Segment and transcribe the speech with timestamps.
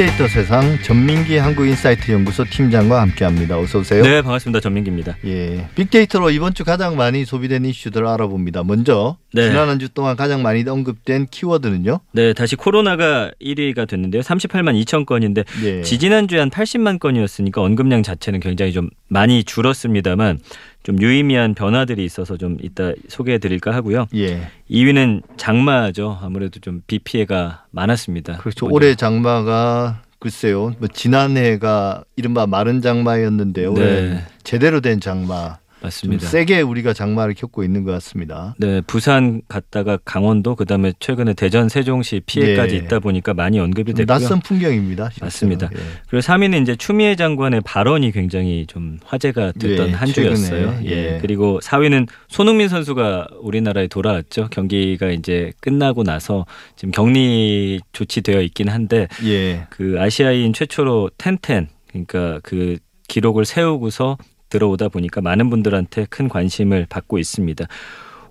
[0.00, 3.58] 빅데이터 세상 전민기 한국인사이트 연구소 팀장과 함께합니다.
[3.58, 4.02] 어서 오세요.
[4.02, 4.58] 네, 반갑습니다.
[4.60, 5.18] 전민기입니다.
[5.26, 8.62] 예, 빅데이터로 이번 주 가장 많이 소비된 이슈들을 알아봅니다.
[8.64, 9.48] 먼저 네.
[9.50, 12.00] 지난 한 주 동안 가장 많이 언급된 키워드는요.
[12.12, 14.22] 네, 다시 코로나가 1위가 됐는데요.
[14.22, 15.82] 38만 2천 건인데 예.
[15.82, 20.38] 지지난 주에 한 80만 건이었으니까 언급량 자체는 굉장히 좀 많이 줄었습니다만
[20.82, 24.06] 좀 유의미한 변화들이 있어서 좀 이따 소개해 드릴까 하고요.
[24.14, 24.48] 예.
[24.70, 26.18] 2위는 장마죠.
[26.22, 28.38] 아무래도 좀 비 피해가 많았습니다.
[28.38, 28.66] 그렇죠.
[28.66, 28.74] 먼저.
[28.74, 30.74] 올해 장마가 글쎄요.
[30.78, 33.74] 뭐 지난해가 이른바 마른 장마였는데요.
[33.74, 33.80] 네.
[33.80, 35.58] 올해는 제대로 된 장마.
[35.80, 36.26] 좀 맞습니다.
[36.28, 38.54] 세게 우리가 장마를 겪고 있는 것 같습니다.
[38.58, 42.78] 네, 부산 갔다가 강원도 그다음에 최근에 대전 세종시 피해까지 예.
[42.78, 44.06] 있다 보니까 많이 언급이 됐고요.
[44.06, 45.10] 낯선 풍경입니다.
[45.10, 45.26] 실제로.
[45.26, 45.70] 맞습니다.
[45.72, 45.78] 예.
[46.08, 50.80] 그리고 3위는 이제 추미애 장관의 발언이 굉장히 좀 화제가 됐던 예, 한 주였어요.
[50.84, 50.90] 예.
[50.90, 51.18] 예.
[51.20, 54.48] 그리고 4위는 손흥민 선수가 우리나라에 돌아왔죠.
[54.50, 59.66] 경기가 이제 끝나고 나서 지금 격리 조치되어 있긴 한데 예.
[59.70, 62.78] 그 아시아인 최초로 텐텐 그러니까 그
[63.08, 64.16] 기록을 세우고서
[64.50, 67.66] 들어오다 보니까 많은 분들한테 큰 관심을 받고 있습니다.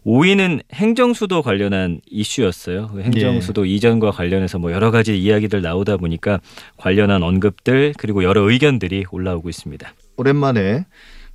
[0.06, 2.88] 5위는 행정수도 관련한 이슈였어요.
[2.88, 6.40] 그 행정수도 이전과 관련해서 뭐 여러 가지 이야기들 나오다 보니까
[6.78, 9.92] 관련한 언급들 그리고 여러 의견들이 올라오고 있습니다.
[10.18, 10.86] 오랜만에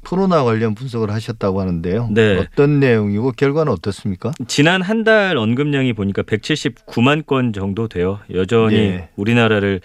[0.06, 2.08] 코로나 관련 분석을 하셨다고 하는데요.
[2.12, 2.36] 네.
[2.36, 4.32] 어떤 내용이고 결과는 어떻습니까?
[4.46, 8.20] 지난 한 달 언급량이 보니까 179만 건 정도 돼요.
[8.32, 9.08] 여전히 예.
[9.16, 9.80] 우리나라를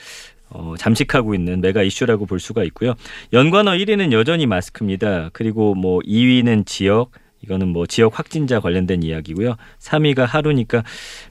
[0.49, 2.95] 어, 잠식하고 있는 메가 이슈라고 볼 수가 있고요.
[3.33, 5.29] 연관어 1위는 여전히 마스크입니다.
[5.33, 7.11] 그리고 뭐 2위는 지역,
[7.41, 9.55] 이거는 뭐 지역 확진자 관련된 이야기고요.
[9.79, 10.83] 3위가 하루니까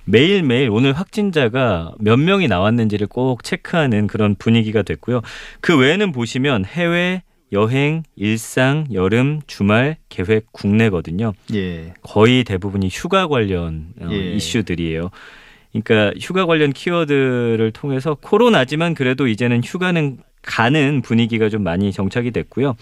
[0.04, 5.20] 매일매일 오늘 확진자가 몇 명이 나왔는지를 꼭 체크하는 그런 분위기가 됐고요.
[5.60, 11.32] 그 외에는 보시면 해외, 여행, 일상, 여름, 주말, 계획, 국내거든요.
[11.54, 11.94] 예.
[12.02, 14.34] 거의 대부분이 휴가 관련 어, 예.
[14.34, 15.10] 이슈들이에요.
[15.72, 22.76] 그러니까 휴가 관련 키워드를 통해서 코로나지만 그래도 이제는 휴가는 가는 분위기가 좀 많이 정착이 됐고요.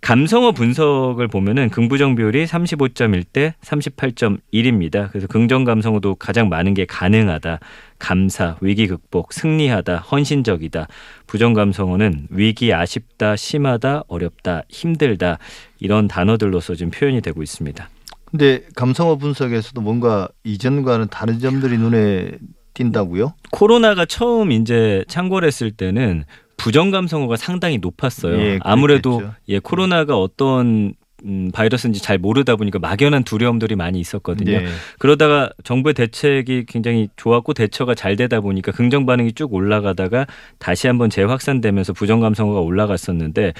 [0.00, 5.08] 감성어 분석을 보면은 긍부정 비율이 35.1대 38.1입니다.
[5.10, 7.58] 그래서 긍정 감성어도 가장 많은 게 가능하다,
[7.98, 10.86] 감사, 위기 극복, 승리하다, 헌신적이다.
[11.26, 15.38] 부정 감성어는 위기, 아쉽다, 심하다, 어렵다, 힘들다
[15.80, 17.88] 이런 단어들로서 지금 표현이 되고 있습니다.
[18.30, 22.32] 근데 감성어 분석에서도 뭔가 이전과는 다른 점들이 눈에
[22.74, 23.34] 띈다고요?
[23.52, 26.24] 코로나가 처음 이제 창궐했을 때는
[26.56, 28.38] 부정 감성어가 상당히 높았어요.
[28.38, 29.22] 예, 아무래도.
[29.48, 30.94] 예 코로나가 어떤
[31.24, 34.52] 음, 바이러스인지 잘 모르다 보니까 막연한 두려움들이 많이 있었거든요.
[34.52, 34.66] 예.
[34.98, 40.26] 그러다가 정부의 대책이 굉장히 좋았고 대처가 잘 되다 보니까 긍정 반응이 쭉 올라가다가
[40.58, 43.54] 다시 한번 재확산되면서 부정 감성어가 올라갔었는데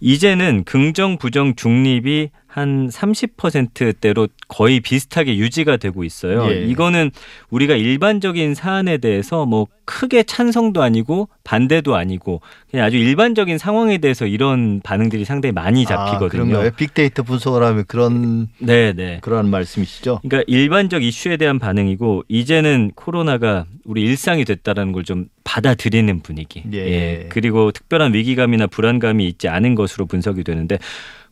[0.00, 6.50] 이제는 긍정 부정 중립이 한 30%대로 거의 비슷하게 유지가 되고 있어요.
[6.50, 6.62] 예.
[6.64, 7.10] 이거는
[7.50, 12.40] 우리가 일반적인 사안에 대해서 뭐 크게 찬성도 아니고 반대도 아니고
[12.70, 16.28] 그냥 아주 일반적인 상황에 대해서 이런 반응들이 상당히 많이 아, 잡히거든요.
[16.46, 16.70] 그런가요?
[16.70, 19.18] 빅데이터 분석을 하면 그런 네, 네.
[19.20, 20.20] 그러한 말씀이시죠?
[20.26, 26.64] 그러니까 일반적 이슈에 대한 반응이고 이제는 코로나가 우리 일상이 됐다라는 걸 좀 받아들이는 분위기.
[26.72, 27.26] 예.
[27.28, 30.78] 그리고 특별한 위기감이나 불안감이 있지 않은 것으로 분석이 되는데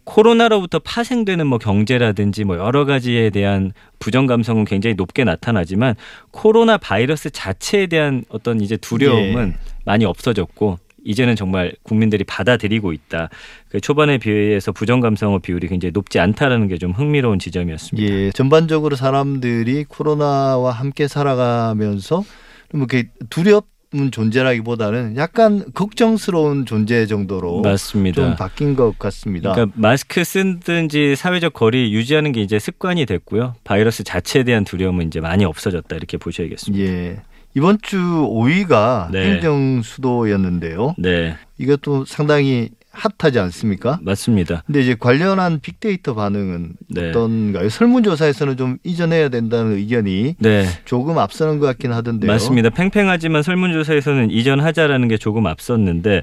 [0.04, 5.94] 코로나로부터 파생되는 뭐 경제라든지 뭐 여러 가지에 대한 부정 감성은 굉장히 높게 나타나지만
[6.30, 9.74] 코로나 바이러스 자체에 대한 어떤 이제 두려움은 예.
[9.84, 13.28] 많이 없어졌고 이제는 정말 국민들이 받아들이고 있다.
[13.68, 18.08] 그 초반에 비해서 부정 감성어 비율이 굉장히 높지 않다라는 게 좀 흥미로운 지점이었습니다.
[18.08, 18.30] 예.
[18.32, 22.24] 전반적으로 사람들이 코로나와 함께 살아가면서
[22.72, 23.62] 뭐 이렇게 두렵은
[24.10, 28.22] 존재라기보다는 약간 걱정스러운 존재 정도로 맞습니다.
[28.22, 29.52] 좀 바뀐 것 같습니다.
[29.52, 33.54] 그러니까 마스크 쓰든지 사회적 거리 유지하는 게 이제 습관이 됐고요.
[33.64, 36.84] 바이러스 자체에 대한 두려움은 이제 많이 없어졌다 이렇게 보셔야겠습니다.
[36.84, 37.22] 예.
[37.56, 39.30] 이번 주 5위가 네.
[39.30, 40.96] 행정 수도였는데요.
[40.98, 43.98] 네, 이것도 상당히 핫하지 않습니까?
[44.02, 44.62] 맞습니다.
[44.66, 47.10] 근데 이제 관련한 빅데이터 반응은 네.
[47.10, 47.68] 어떤가요?
[47.68, 52.30] 설문조사에서는 좀 이전해야 된다는 의견이 네, 조금 앞서는 것 같긴 하던데요.
[52.30, 52.70] 맞습니다.
[52.70, 56.22] 팽팽하지만 설문조사에서는 이전하자라는 게 조금 앞섰는데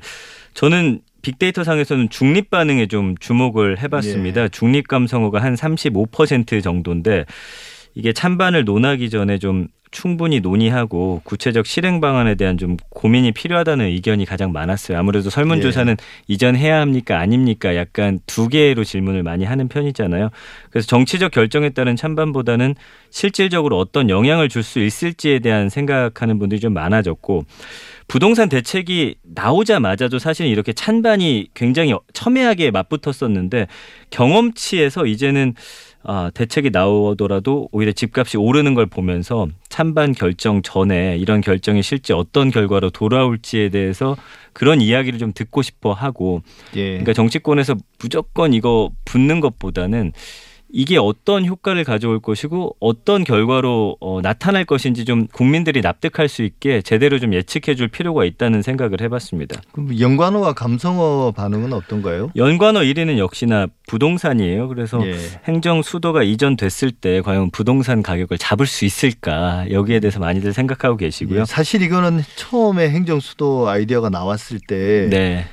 [0.54, 3.84] 저는 빅데이터 상에서는 중립 반응에 좀 주목을 예.
[3.84, 4.48] 해봤습니다.
[4.48, 7.26] 중립 감성어가 한 35% 정도인데
[7.94, 14.26] 이게 찬반을 논하기 전에 좀 충분히 논의하고 구체적 실행 방안에 대한 좀 고민이 필요하다는 의견이
[14.26, 14.98] 가장 많았어요.
[14.98, 15.98] 아무래도 설문조사는
[16.28, 20.30] 이전해야 합니까 아닙니까 약간 두 개로 질문을 많이 하는 편이잖아요.
[20.70, 22.76] 그래서 정치적 결정에 따른 찬반보다는
[23.10, 27.46] 실질적으로 어떤 영향을 줄 수 있을지에 대한 생각하는 분들이 좀 많아졌고
[28.08, 33.68] 부동산 대책이 나오자마자도 사실 이렇게 찬반이 굉장히 첨예하게 맞붙었었는데
[34.12, 35.56] 경험치에서 이제는
[36.04, 42.50] 아, 대책이 나오더라도 오히려 집값이 오르는 걸 보면서 찬반 결정 전에 이런 결정이 실제 어떤
[42.50, 44.18] 결과로 돌아올지에 대해서
[44.54, 46.42] 그런 이야기를 좀 듣고 싶어 하고
[46.76, 46.90] 예.
[46.90, 50.12] 그러니까 정치권에서 무조건 이거 붙는 것보다는
[50.74, 56.82] 이게 어떤 효과를 가져올 것이고 어떤 결과로 어, 나타날 것인지 좀 국민들이 납득할 수 있게
[56.82, 59.62] 제대로 좀 예측해 줄 필요가 있다는 생각을 해봤습니다.
[59.72, 62.32] 그럼 연관어와 감성어 반응은 어떤가요?
[62.36, 64.68] 연관어 1위는 역시나 부동산이에요.
[64.70, 65.18] 그래서 예.
[65.46, 71.42] 행정 수도가 이전됐을 때 과연 부동산 가격을 잡을 수 있을까 여기에 대해서 많이들 생각하고 계시고요.
[71.42, 75.46] 예, 사실 이거는 처음에 행정 수도 아이디어가 나왔을 때 네.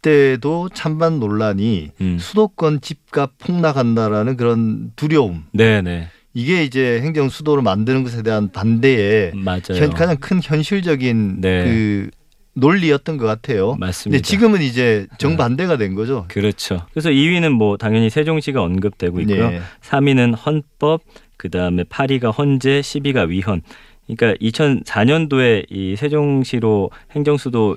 [0.00, 2.18] 그때도 찬반 논란이 음.
[2.18, 6.08] 수도권 집값 폭락한다라는 그런 두려움 네, 네.
[6.32, 9.32] 이게 이제 행정 수도를 만드는 것에 대한 반대의.
[9.74, 11.64] 현- 가장 큰 현실적인 네.
[11.64, 12.10] 그
[12.54, 13.74] 논리였던 것 같아요.
[13.78, 14.16] 맞습니다.
[14.18, 16.24] 근데 지금은 이제 정반대가 된 거죠.
[16.28, 16.86] 그렇죠.
[16.92, 19.44] 그래서 2위는 뭐 당연히 세종시가 언급되고 있고요.
[19.52, 19.60] 예.
[19.82, 21.02] 3위는 헌법,
[21.36, 23.62] 그다음에 8위가 헌재, 10위가 위헌.
[24.06, 27.76] 그러니까 2004년도에 이 세종시로 행정수도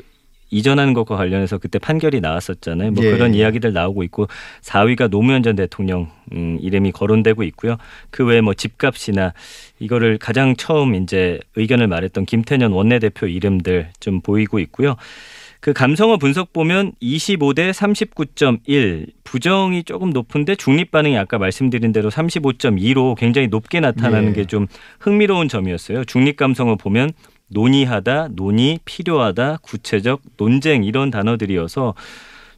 [0.53, 2.91] 이전하는 것과 관련해서 그때 판결이 나왔었잖아요.
[2.91, 3.11] 뭐 예.
[3.11, 4.27] 그런 이야기들 나오고 있고
[4.61, 7.77] 4위가 노무현 전 대통령 음, 이름이 거론되고 있고요.
[8.11, 9.33] 그 외에 뭐 집값이나
[9.79, 14.95] 이거를 가장 처음 이제 의견을 말했던 김태년 원내대표 이름들 좀 보이고 있고요.
[15.59, 23.15] 그 감성어 분석 보면 25대 39.1 부정이 조금 높은데 중립 반응이 아까 말씀드린 대로 35.2로
[23.15, 24.33] 굉장히 높게 나타나는 예.
[24.41, 24.67] 게좀
[24.99, 26.03] 흥미로운 점이었어요.
[26.03, 27.11] 중립 감성어 보면
[27.49, 31.93] 논의하다, 논의, 필요하다, 구체적, 논쟁 이런 단어들이어서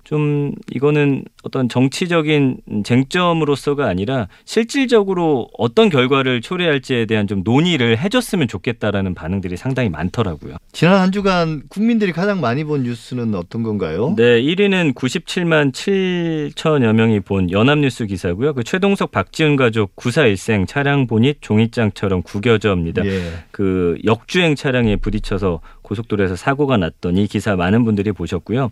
[0.06, 9.16] 좀 이거는 어떤 정치적인 쟁점으로서가 아니라 실질적으로 어떤 결과를 초래할지에 대한 좀 논의를 해줬으면 좋겠다라는
[9.16, 10.58] 반응들이 상당히 많더라고요.
[10.72, 14.14] 지난 한 주간 국민들이 가장 많이 본 뉴스는 어떤 건가요?
[14.16, 18.54] 네, 1위는 97만 7천여 명이 본 연합뉴스 기사고요.
[18.54, 23.04] 그 최동석 박지훈 가족 구사 일생 차량 보닛 종이장처럼 구겨져입니다.
[23.08, 23.22] 예.
[23.50, 26.78] 그 역주행 차량에 부딪혀서 고속도로에서 사고가
[27.18, 28.72] 이 기사 많은 분들이 보셨고요.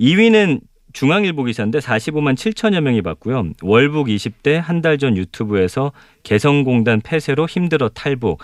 [0.00, 0.60] 2위는
[0.92, 3.50] 중앙일보 기사인데 45만 7천여 명이 봤고요.
[3.62, 8.38] 월북 20대 한 달 전 유튜브에서 개성공단 폐쇄로 힘들어 탈북.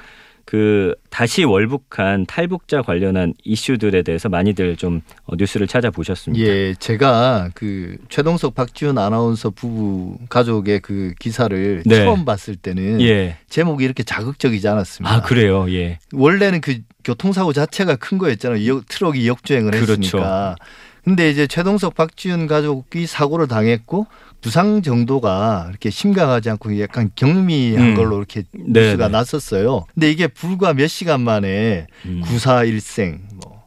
[0.44, 6.44] 그 다시 월북한 탈북자 관련한 이슈들에 대해서 많이들 좀 어, 뉴스를 찾아보셨습니다.
[6.44, 11.96] 예, 제가 그 최동석 박지훈 아나운서 부부 가족의 그 기사를 네.
[12.04, 13.36] 처음 봤을 때는 예.
[13.48, 15.14] 제목이 이렇게 자극적이지 않았습니다.
[15.14, 15.70] 아 그래요.
[15.72, 15.98] 예.
[16.12, 18.66] 원래는 그 교통사고 자체가 큰 거였잖아요.
[18.66, 19.92] 역- 트럭이 역주행을 그렇죠.
[19.92, 20.56] 했으니까.
[21.04, 24.06] 근데 이제 최동석 박지윤 가족이 사고를 당했고
[24.42, 27.94] 부상 정도가 이렇게 심각하지 않고 약간 경미한 음.
[27.94, 29.12] 걸로 이렇게 네, 뉴스가 네.
[29.12, 29.86] 났었어요.
[29.94, 32.20] 근데 이게 불과 몇 시간 만에 음.
[32.24, 33.62] 구사일생 뭐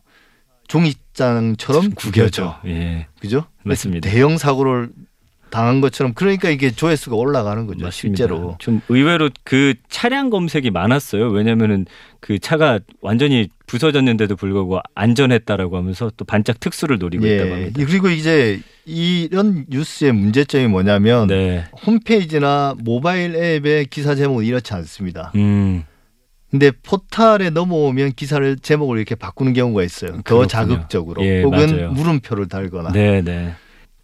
[0.67, 2.59] 종이장처럼 구겨져.
[2.65, 3.07] 예.
[3.19, 3.45] 그죠?
[3.63, 4.09] 맞습니다.
[4.09, 4.89] 대형 사고를
[5.49, 7.85] 당한 것처럼 그러니까 이게 조회수가 올라가는 거죠.
[7.85, 8.17] 맞습니다.
[8.17, 8.57] 실제로.
[8.59, 11.29] 좀 의외로 그 차량 검색이 많았어요.
[11.29, 11.85] 왜냐면은
[12.19, 17.53] 그 차가 완전히 부서졌는데도 불구하고 안전했다라고 하면서 또 반짝 특수를 노리고 있다고 예.
[17.53, 17.85] 합니다.
[17.85, 21.65] 그리고 이제 이런 뉴스의 문제점이 뭐냐면 네.
[21.85, 25.31] 홈페이지나 모바일 앱의 기사 제목은 이렇지 않습니다.
[25.35, 25.83] 음.
[26.51, 30.11] 근데 포탈에 넘어오면 기사를 제목을 이렇게 바꾸는 경우가 있어요.
[30.11, 30.47] 더 그렇군요.
[30.47, 31.91] 자극적으로 예, 혹은 맞아요.
[31.91, 33.55] 물음표를 달거나 네, 네.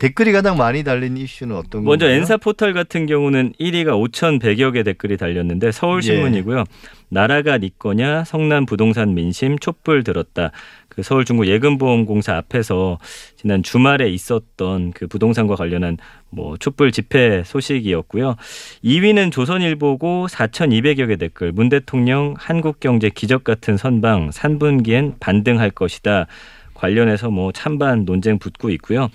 [0.01, 2.19] 댓글이 가장 많이 달린 이슈는 어떤 먼저 건가요?
[2.19, 6.63] 엔사 포털 같은 경우는 1위가 5,100여 개 댓글이 달렸는데 서울신문이고요.
[7.10, 10.50] 나라가 네 거냐 성남 부동산 민심 촛불 들었다.
[10.89, 12.98] 그 서울중구 예금보험공사 앞에서
[13.36, 15.98] 지난 주말에 있었던 그 부동산과 관련한
[16.31, 18.38] 뭐 촛불 집회 소식이었고요.
[18.84, 26.25] 2위는 조선일보고 4,200여 개 댓글 문 대통령 한국경제 기적 같은 선방 3분기엔 반등할 것이다.
[26.82, 29.10] 관련해서 뭐 찬반 논쟁 붙고 있고요.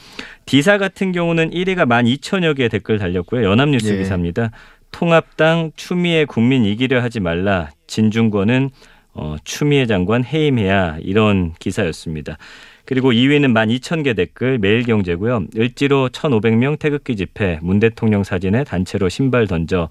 [0.46, 3.44] 디사 같은 경우는 1위가 12,000여 개 댓글 달렸고요.
[3.44, 3.98] 연합뉴스 예.
[3.98, 4.52] 기사입니다.
[4.92, 7.70] 통합당 추미애 국민 이기려 하지 말라.
[7.88, 8.70] 진중권은
[9.14, 12.38] 어, 추미애 장관 해임해야 이런 기사였습니다.
[12.84, 15.46] 그리고 2위는 12,000개 댓글 매일경제고요.
[15.56, 19.88] 을지로 1,500명 태극기 집회 문 대통령 사진에 단체로 신발 던져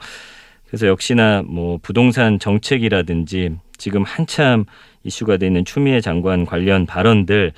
[0.68, 4.66] 그래서 역시나 뭐 부동산 정책이라든지 지금 한참
[5.06, 7.54] 이슈가 돼 있는 추미애 장관 관련 발언들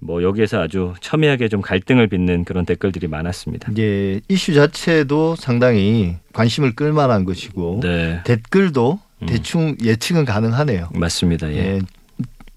[0.00, 3.72] 뭐 여기에서 아주 첨예하게 좀 갈등을 빚는 그런 댓글들이 많았습니다.
[3.78, 9.26] 예, 이슈 자체도 상당히 관심을 끌만한 것이고 네, 댓글도 음.
[9.26, 10.90] 대충 예측은 가능하네요.
[10.94, 11.50] 맞습니다.
[11.52, 11.56] 예.
[11.56, 11.80] 예.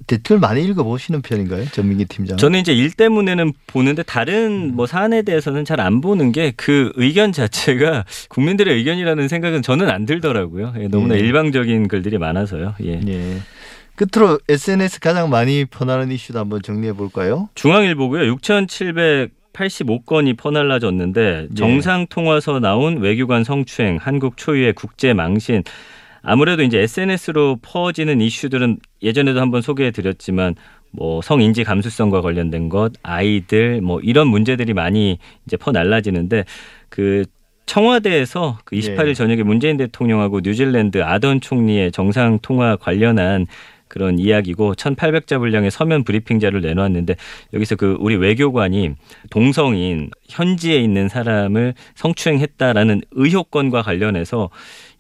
[0.07, 2.35] 댓글 많이 읽어보시는 편인가요, 전민기 팀장?
[2.35, 7.31] 저는 이제 일 때문에는 보는데 다른 뭐 사안에 대해서는 잘 안 보는 게 그 의견
[7.31, 10.73] 자체가 국민들의 의견이라는 생각은 저는 안 들더라고요.
[10.79, 11.19] 예, 너무나 예.
[11.19, 12.75] 일방적인 글들이 많아서요.
[12.83, 12.99] 예.
[13.07, 13.37] 예.
[14.01, 17.49] 끝으로 SNS 가장 많이 퍼나는 이슈도 한번 정리해 볼까요?
[17.53, 18.25] 중앙일보고요.
[18.25, 21.55] 6,700 85건이 퍼날라졌는데 예.
[21.55, 25.63] 정상 통화서 나온 외교관 성추행, 한국 초유의 국제 망신.
[26.21, 30.55] 아무래도 이제 SNS로 퍼지는 이슈들은 예전에도 한번 소개해 드렸지만
[30.91, 36.45] 뭐 성인지 감수성과 관련된 것, 아이들 뭐 이런 문제들이 많이 이제 퍼날라지는데
[36.87, 37.25] 그
[37.65, 39.13] 청와대에서 그 28일 예.
[39.13, 43.47] 저녁에 문재인 대통령하고 뉴질랜드 아던 총리의 정상 통화 관련한
[43.91, 47.17] 그런 이야기고 1,800자 분량의 서면 브리핑자를 내놓았는데
[47.53, 48.91] 여기서 그 우리 외교관이
[49.29, 54.49] 동성인 현지에 있는 사람을 성추행했다라는 의혹건과 관련해서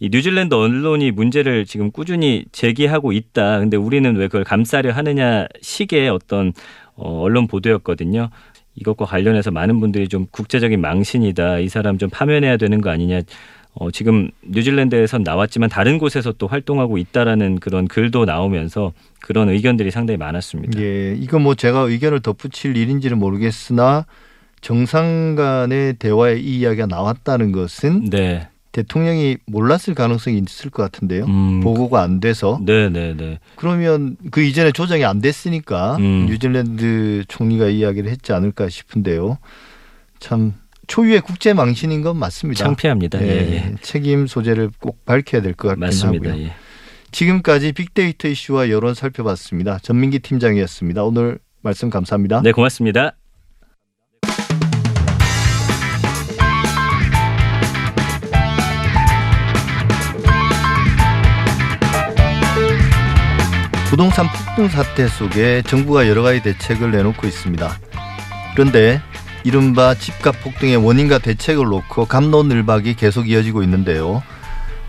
[0.01, 3.59] 이 뉴질랜드 언론이 문제를 지금 꾸준히 제기하고 있다.
[3.59, 6.51] 근데 우리는 왜 그걸 감싸려 하느냐 식의 어떤
[6.95, 8.29] 어, 언론 보도였거든요.
[8.75, 11.59] 이것과 관련해서 많은 분들이 좀 국제적인 망신이다.
[11.59, 13.21] 이 사람 좀 파면해야 되는 거 아니냐.
[13.73, 20.17] 어, 지금 뉴질랜드에선 나왔지만 다른 곳에서 또 활동하고 있다라는 그런 글도 나오면서 그런 의견들이 상당히
[20.17, 20.79] 많았습니다.
[20.79, 24.05] 예, 이거 뭐 제가 의견을 덧붙일 일인지는 모르겠으나
[24.59, 28.47] 정상 간의 대화에 이 이야기가 나왔다는 것은 네.
[28.73, 31.25] 대통령이 몰랐을 가능성이 있을 것 같은데요.
[31.25, 33.39] 음, 보고가 안 돼서 네, 네, 네.
[33.55, 36.27] 그러면 그 이전에 조정이 안 됐으니까 음.
[36.27, 39.37] 뉴질랜드 총리가 이야기를 했지 않을까 싶은데요.
[40.19, 40.53] 참
[40.87, 42.63] 초유의 국제 망신인 건 맞습니다.
[42.63, 43.21] 창피합니다.
[43.21, 43.75] 예, 예, 예.
[43.81, 46.29] 책임 소재를 꼭 밝혀야 될 것 같긴 맞습니다.
[46.31, 46.45] 하고요.
[46.45, 46.53] 예.
[47.11, 49.79] 지금까지 빅데이터 이슈와 여론 살펴봤습니다.
[49.79, 51.03] 전민기 팀장이었습니다.
[51.03, 52.41] 오늘 말씀 감사합니다.
[52.41, 53.15] 네, 고맙습니다.
[63.89, 67.77] 부동산 폭등 사태 속에 정부가 여러 가지 대책을 내놓고 있습니다.
[68.55, 69.01] 그런데
[69.43, 74.21] 이른바 집값 폭등의 원인과 대책을 놓고 감론을박이 계속 이어지고 있는데요.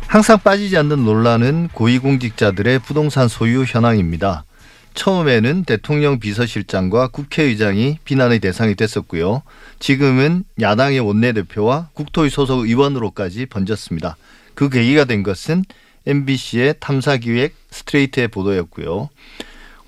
[0.07, 4.45] 항상 빠지지 않는 논란은 고위공직자들의 부동산 소유 현황입니다.
[4.95, 9.43] 처음에는 대통령 비서실장과 국회의장이 비난의 대상이 됐었고요.
[9.79, 14.17] 지금은 야당의 원내대표와 국토위 소속 의원으로까지 번졌습니다.
[14.55, 15.65] 그 계기가 된 것은
[16.07, 19.09] MBC의 탐사기획 스트레이트의 보도였고요.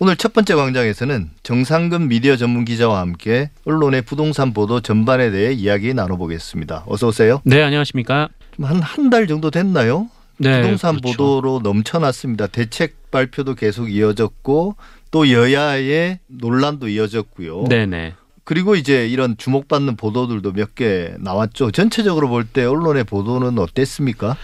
[0.00, 5.94] 오늘 첫 번째 광장에서는 정상근 미디어 전문 기자와 함께 언론의 부동산 보도 전반에 대해 이야기
[5.94, 6.84] 나눠보겠습니다.
[6.86, 7.40] 어서 오세요.
[7.44, 8.28] 네, 안녕하십니까?
[8.60, 10.08] 한 한 달 정도 됐나요?
[10.38, 11.16] 네, 부동산 그렇죠.
[11.16, 12.48] 보도로 넘쳐났습니다.
[12.48, 14.74] 대책 발표도 계속 이어졌고
[15.12, 17.66] 또 여야의 논란도 이어졌고요.
[17.68, 18.14] 네, 네.
[18.44, 21.70] 그리고 이제 이런 주목받는 보도들도 몇 개 나왔죠.
[21.70, 24.36] 전체적으로 볼 때 언론의 보도는 어땠습니까?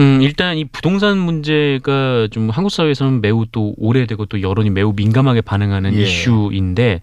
[0.00, 5.42] 음, 일단 이 부동산 문제가 좀 한국 사회에서는 매우 또 오래되고 또 여론이 매우 민감하게
[5.42, 6.02] 반응하는 예.
[6.02, 7.00] 이슈인데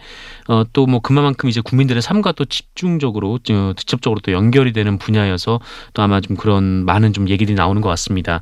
[0.47, 5.59] 어, 또 뭐 그만큼 이제 국민들의 삶과 또 집중적으로 어, 직접적으로 또 연결이 되는 분야여서
[5.93, 8.41] 또 아마 좀 그런 많은 좀 얘기들이 나오는 것 같습니다.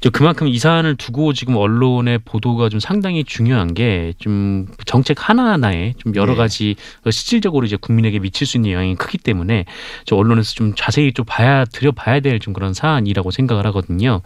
[0.00, 5.94] 저 그만큼 이 사안을 두고 지금 언론의 보도가 좀 상당히 중요한 게 좀 정책 하나하나에
[5.98, 6.36] 좀 여러 예.
[6.36, 9.64] 가지 어, 실질적으로 이제 국민에게 미칠 수 있는 영향이 크기 때문에
[10.04, 14.20] 저 언론에서 좀 자세히 좀 봐야 들여봐야 될 좀 그런 사안이라고 생각을 하거든요.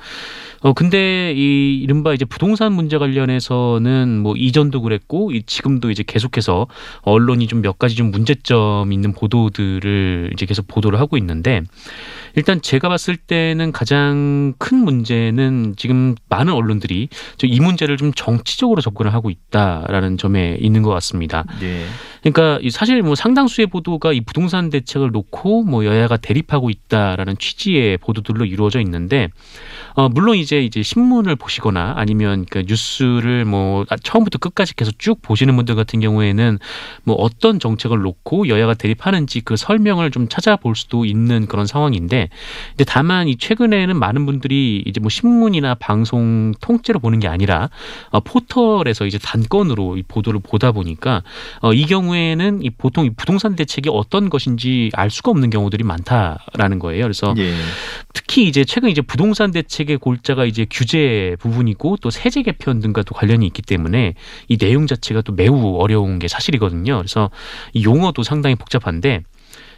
[0.60, 6.66] 어 근데 이 이른바 이제 부동산 문제 관련해서는 뭐 이전도 그랬고 이 지금도 이제 계속해서
[7.02, 11.62] 언론이 좀 몇 가지 좀 문제점 있는 보도들을 이제 계속 보도를 하고 있는데
[12.34, 19.14] 일단 제가 봤을 때는 가장 큰 문제는 지금 많은 언론들이 저이 문제를 좀 정치적으로 접근을
[19.14, 21.44] 하고 있다라는 점에 있는 것 같습니다.
[21.60, 21.84] 네.
[22.22, 22.70] 그러니까 이
[23.02, 29.28] 뭐 상당수의 보도가 이 부동산 대책을 놓고 뭐 여야가 대립하고 있다라는 취지의 보도들로 이루어져 있는데
[29.94, 35.20] 어 물론 이제 이제 신문을 보시거나 아니면 그 뉴스를 뭐 아, 처음부터 끝까지 계속 쭉
[35.22, 36.58] 보시는 분들 같은 경우에는
[37.04, 42.28] 뭐 어떤 정책을 놓고 여야가 대립하는지 그 설명을 좀 찾아볼 수도 있는 그런 상황인데
[42.70, 47.68] 근데 다만 이 최근에는 많은 분들이 이제 뭐 신문이나 방송 통째로 보는 게 아니라
[48.10, 51.22] 어, 포털에서 이제 단건으로 이 보도를 보다 보니까
[51.60, 56.78] 어, 이 경우에는 이 보통 이 부동산 대책이 어떤 것인지 알 수가 없는 경우들이 많다라는
[56.78, 57.02] 거예요.
[57.02, 57.54] 그래서 예.
[58.12, 63.14] 특히 이제 최근 이제 부동산 대책 의 골자가 이제 규제 부분이고 또 세제 개편 등과도
[63.14, 64.14] 관련이 있기 때문에
[64.48, 66.96] 이 내용 자체가 또 매우 어려운 게 사실이거든요.
[66.98, 67.30] 그래서
[67.72, 69.22] 이 용어도 상당히 복잡한데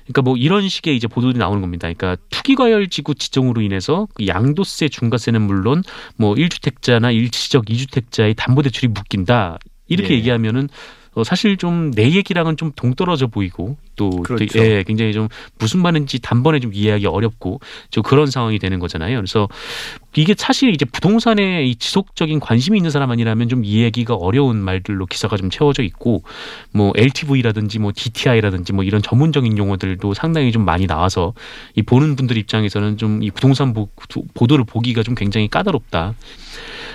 [0.05, 1.91] 그러니까 뭐 이런 식의 이제 보도들이 나오는 겁니다.
[1.93, 5.83] 그러니까 투기과열 지구 지정으로 인해서 그 양도세, 중과세는 물론
[6.17, 9.59] 뭐 1주택자나 일시적 2주택자의 담보 대출이 묶인다.
[9.89, 10.19] 이렇게 예.
[10.19, 10.69] 얘기하면은
[11.15, 14.47] 어, 사실 좀 내 얘기랑은 좀 동떨어져 보이고 또 그렇죠.
[14.47, 15.29] 되게, 예, 굉장히 좀
[15.59, 19.17] 무슨 말인지 단번에 좀 이해하기 어렵고 좀 그런 상황이 되는 거잖아요.
[19.17, 19.49] 그래서
[20.17, 25.37] 이게 사실 이제 부동산에 이 지속적인 관심이 있는 사람 아니라면 좀 이해하기가 어려운 말들로 기사가
[25.37, 26.23] 좀 채워져 있고
[26.73, 31.35] 뭐 LTV라든지 뭐 DTI라든지 뭐 이런 전문적인 용어들도 상당히 좀 많이 나와서
[31.75, 33.89] 이 보는 분들 입장에서는 좀 이 부동산 보,
[34.35, 36.15] 보도를 보기가 좀 굉장히 까다롭다.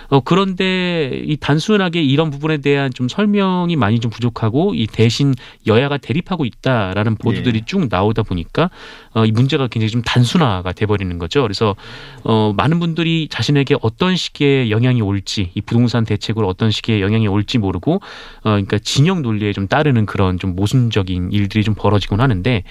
[0.10, 5.36] 어, 그런데 이 단순하게 이런 부분에 대한 좀 설명이 많이 좀 부족하고 이 대신
[5.68, 7.66] 여야가 대립하고 있다라는 보도들이 예.
[7.66, 8.72] 쭉 나오다 보니까
[9.14, 11.44] 어, 이 문제가 굉장히 좀 단순화가 돼버리는 거죠.
[11.44, 11.76] 그래서
[12.24, 17.58] 어, 많은 분들이 자신에게 어떤 식의 영향이 올지 이 부동산 대책으로 어떤 식의 영향이 올지
[17.58, 18.02] 모르고 어,
[18.42, 22.64] 그러니까 진영 논리에 좀 따르는 그런 좀 모순적인 일들이 좀 벌어지곤 하는데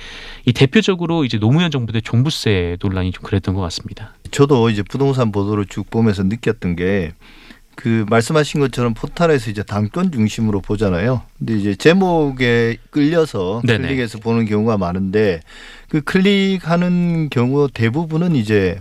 [0.45, 4.15] 이 대표적으로 이제 노무현 정부 때 종부세 논란이 좀 그랬던 것 같습니다.
[4.31, 7.13] 저도 이제 부동산 보도를 쭉 보면서 느꼈던 게
[7.79, 11.23] 그 말씀하신 것처럼 포탈에서 이제 당권 중심으로 보잖아요.
[11.39, 13.87] 근데 이제 제목에 끌려서 네네.
[13.87, 15.43] 클릭해서 보는 경우가 많은데
[15.89, 18.81] 그 클릭하는 경우 대부분은 이제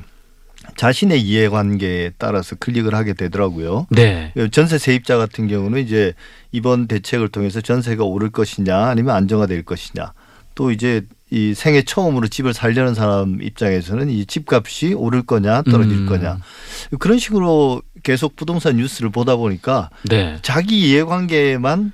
[0.78, 3.88] 자신의 이해관계에 따라서 클릭을 하게 되더라고요.
[3.90, 4.32] 네.
[4.52, 6.14] 전세 세입자 같은 경우는 이제
[6.52, 10.14] 이번 대책을 통해서 전세가 오를 것이냐 아니면 안정화될 것이냐
[10.56, 16.06] 또 이제 이 생애 처음으로 집을 살려는 사람 입장에서는 이 집값이 오를 거냐 떨어질 음.
[16.06, 16.38] 거냐
[17.00, 20.38] 그런 식으로 계속 부동산 뉴스를 보다 보니까 네.
[20.42, 21.92] 자기 이해관계에만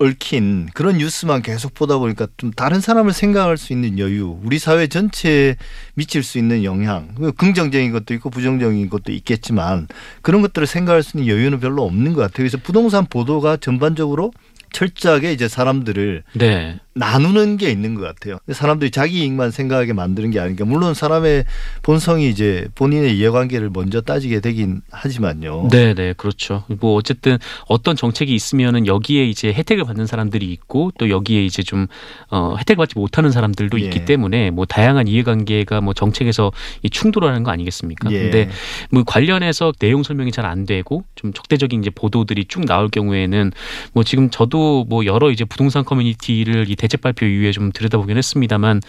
[0.00, 4.86] 얽힌 그런 뉴스만 계속 보다 보니까 좀 다른 사람을 생각할 수 있는 여유, 우리 사회
[4.86, 5.56] 전체에
[5.94, 9.88] 미칠 수 있는 영향, 그 긍정적인 것도 있고 부정적인 것도 있겠지만
[10.22, 12.38] 그런 것들을 생각할 수 있는 여유는 별로 없는 것 같아요.
[12.38, 14.32] 그래서 부동산 보도가 전반적으로
[14.72, 16.78] 철저하게 이제 사람들을 네.
[16.94, 18.38] 나누는 게 있는 것 같아요.
[18.50, 21.44] 사람들이 자기 이익만 생각하게 만드는 게 아니니까 물론 사람의
[21.82, 25.68] 본성이 이제 본인의 이해관계를 먼저 따지게 되긴 하지만요.
[25.70, 26.64] 네, 네, 그렇죠.
[26.80, 31.86] 뭐 어쨌든 어떤 정책이 있으면은 여기에 이제 혜택을 받는 사람들이 있고 또 여기에 이제 좀
[32.30, 33.84] 어, 혜택을 받지 못하는 사람들도 예.
[33.84, 38.10] 있기 때문에 뭐 다양한 이해관계가 뭐 정책에서 이 충돌하는 거 아니겠습니까?
[38.12, 38.20] 예.
[38.20, 38.50] 근데
[38.90, 43.52] 뭐 관련해서 내용 설명이 잘 안 되고 좀 적대적인 이제 보도들이 쭉 나올 경우에는
[43.92, 48.80] 뭐 지금 저도 뭐 여러 이제 부동산 커뮤니티를 이 대책 발표 이후에 좀 들여다보긴 했습니다만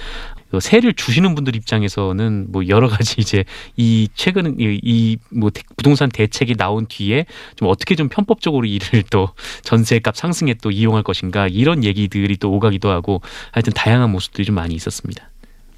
[0.49, 3.43] 그 세를 주시는 분들 입장에서는 뭐 여러 가지 이제
[3.75, 7.25] 이 최근 이뭐 부동산 대책이 나온 뒤에
[7.57, 9.29] 좀 어떻게 좀 편법적으로 이를 또
[9.63, 13.21] 전세값 상승에 또 이용할 것인가 이런 얘기들이 또 오가기도 하고
[13.51, 15.29] 하여튼 다양한 모습들이 좀 많이 있었습니다.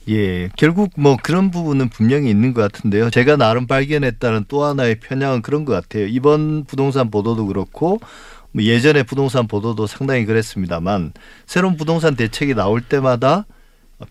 [0.10, 3.10] 예, 결국 뭐 그런 부분은 분명히 있는 것 같은데요.
[3.10, 6.08] 제가 나름 발견했다는 또 하나의 편향은 그런 것 같아요.
[6.08, 7.99] 이번 부동산 보도도 그렇고
[8.54, 11.13] 뭐 예전에 부동산 보도도 상당히 그랬습니다만
[11.46, 13.46] 새로운 부동산 대책이 나올 때마다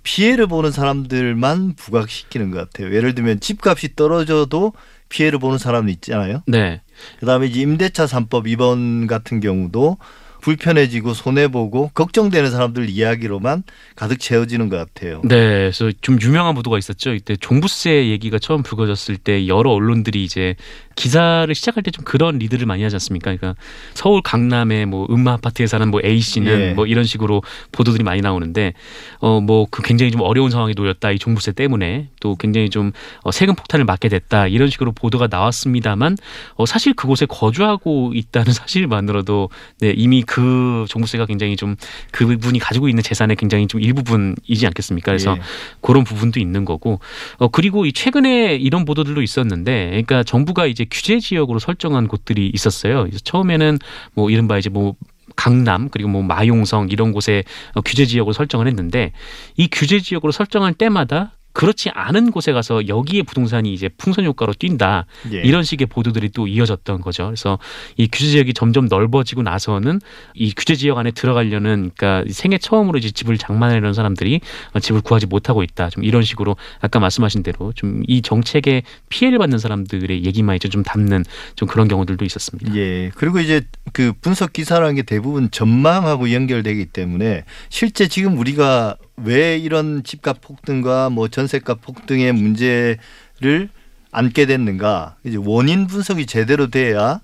[0.02, 2.94] 피해를 보는 사람들만 부각시키는 것 같아요.
[2.94, 4.72] 예를 들면 집값이 떨어져도
[5.09, 6.42] 피해를 보는 사람이 있잖아요.
[6.46, 6.81] 네.
[7.20, 9.98] 그다음에 임대차 3법 이번 같은 경우도
[10.42, 13.62] 불편해지고 손해 보고 걱정되는 사람들 이야기로만
[13.96, 15.22] 가득 채워지는 것 같아요.
[15.24, 17.14] 네, 그래서 좀 유명한 보도가 있었죠.
[17.14, 20.57] 이때 종부세 얘기가 처음 불거졌을 때 여러 언론들이 이제
[20.96, 23.37] 기사를 시작할 때 좀 그런 리드를 많이 하지 않습니까?
[23.37, 23.55] 그러니까
[23.94, 26.72] 서울 강남의 뭐 음마 아파트에 사는 뭐 A 씨는 예.
[26.72, 28.72] 뭐 이런 식으로 보도들이 많이 나오는데
[29.20, 33.31] 어 뭐 그 굉장히 좀 어려운 상황에 놓였다 이 종부세 때문에 또 굉장히 좀 어,
[33.31, 36.16] 세금 폭탄을 맞게 됐다 이런 식으로 보도가 나왔습니다만
[36.57, 39.50] 어 사실 그곳에 거주하고 있다는 사실만으로도
[39.81, 41.76] 네 이미 그 종부세가 굉장히 좀
[42.10, 45.12] 그분이 가지고 있는 재산의 굉장히 좀 일부분이지 않겠습니까?
[45.12, 45.42] 그래서 예.
[45.82, 47.00] 그런 부분도 있는 거고
[47.36, 53.02] 어 그리고 이 최근에 이런 보도들도 있었는데 그러니까 정부가 이제 규제 지역으로 설정한 곳들이 있었어요.
[53.02, 53.78] 그래서 처음에는
[54.14, 54.94] 뭐 이른바 이제 뭐
[55.36, 59.12] 강남 그리고 뭐 마용성 이런 곳에 어, 규제 지역으로 설정을 했는데
[59.58, 65.06] 이 규제 지역으로 설정할 때마다 그렇지 않은 곳에 가서 여기에 부동산이 이제 풍선 효과로 뛴다
[65.32, 65.40] 예.
[65.42, 67.26] 이런 식의 보도들이 또 이어졌던 거죠.
[67.26, 67.58] 그래서
[67.96, 70.00] 이 규제 지역이 점점 넓어지고 나서는
[70.34, 74.40] 이 규제 지역 안에 들어가려는 그러니까 생애 처음으로 이제 집을 장만하려는 사람들이
[74.74, 75.90] 어, 집을 구하지 못하고 있다.
[75.90, 80.82] 좀 이런 식으로 아까 말씀하신 대로 좀 이 정책에 피해를 받는 사람들의 얘기만 이제 좀
[80.82, 81.24] 담는
[81.56, 82.74] 좀 그런 경우들도 있었습니다.
[82.76, 83.10] 예.
[83.14, 83.62] 그리고 이제
[83.92, 91.11] 그 분석 기사라는 게 대부분 전망하고 연결되기 때문에 실제 지금 우리가 왜 이런 집값 폭등과
[91.11, 93.68] 뭐 전세값 폭등의 문제를
[94.11, 97.20] 안게 됐는가 이제 원인 분석이 제대로 돼야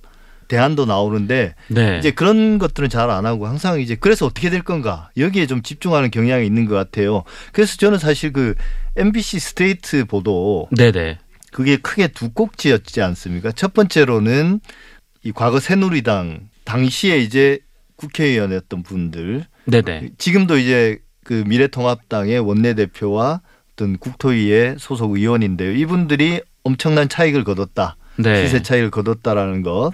[0.49, 1.99] 대안도 나오는데 네.
[1.99, 6.11] 이제 그런 것들은 잘 안 하고 항상 이제 그래서 어떻게 될 건가 여기에 좀 집중하는
[6.11, 7.25] 경향이 있는 것 같아요.
[7.53, 8.55] 그래서 저는 사실 그
[8.97, 11.19] MBC 스트레이트 보도 네네.
[11.53, 13.53] 그게 크게 두 꼭지였지 않습니까?
[13.53, 14.61] 첫 번째로는
[15.23, 17.59] 이 과거 새누리당 당시에 이제
[17.97, 20.11] 국회의원이었던 분들 네네.
[20.19, 23.43] 지금도 이제 그 미래통합당의 원내대표와
[23.75, 25.73] 어떤 국토위의 소속 의원인데요.
[25.73, 27.97] 이분들이 엄청난 차익을 거뒀다.
[28.17, 28.47] 네.
[28.47, 29.93] 시세 차익을 거뒀다라는 것.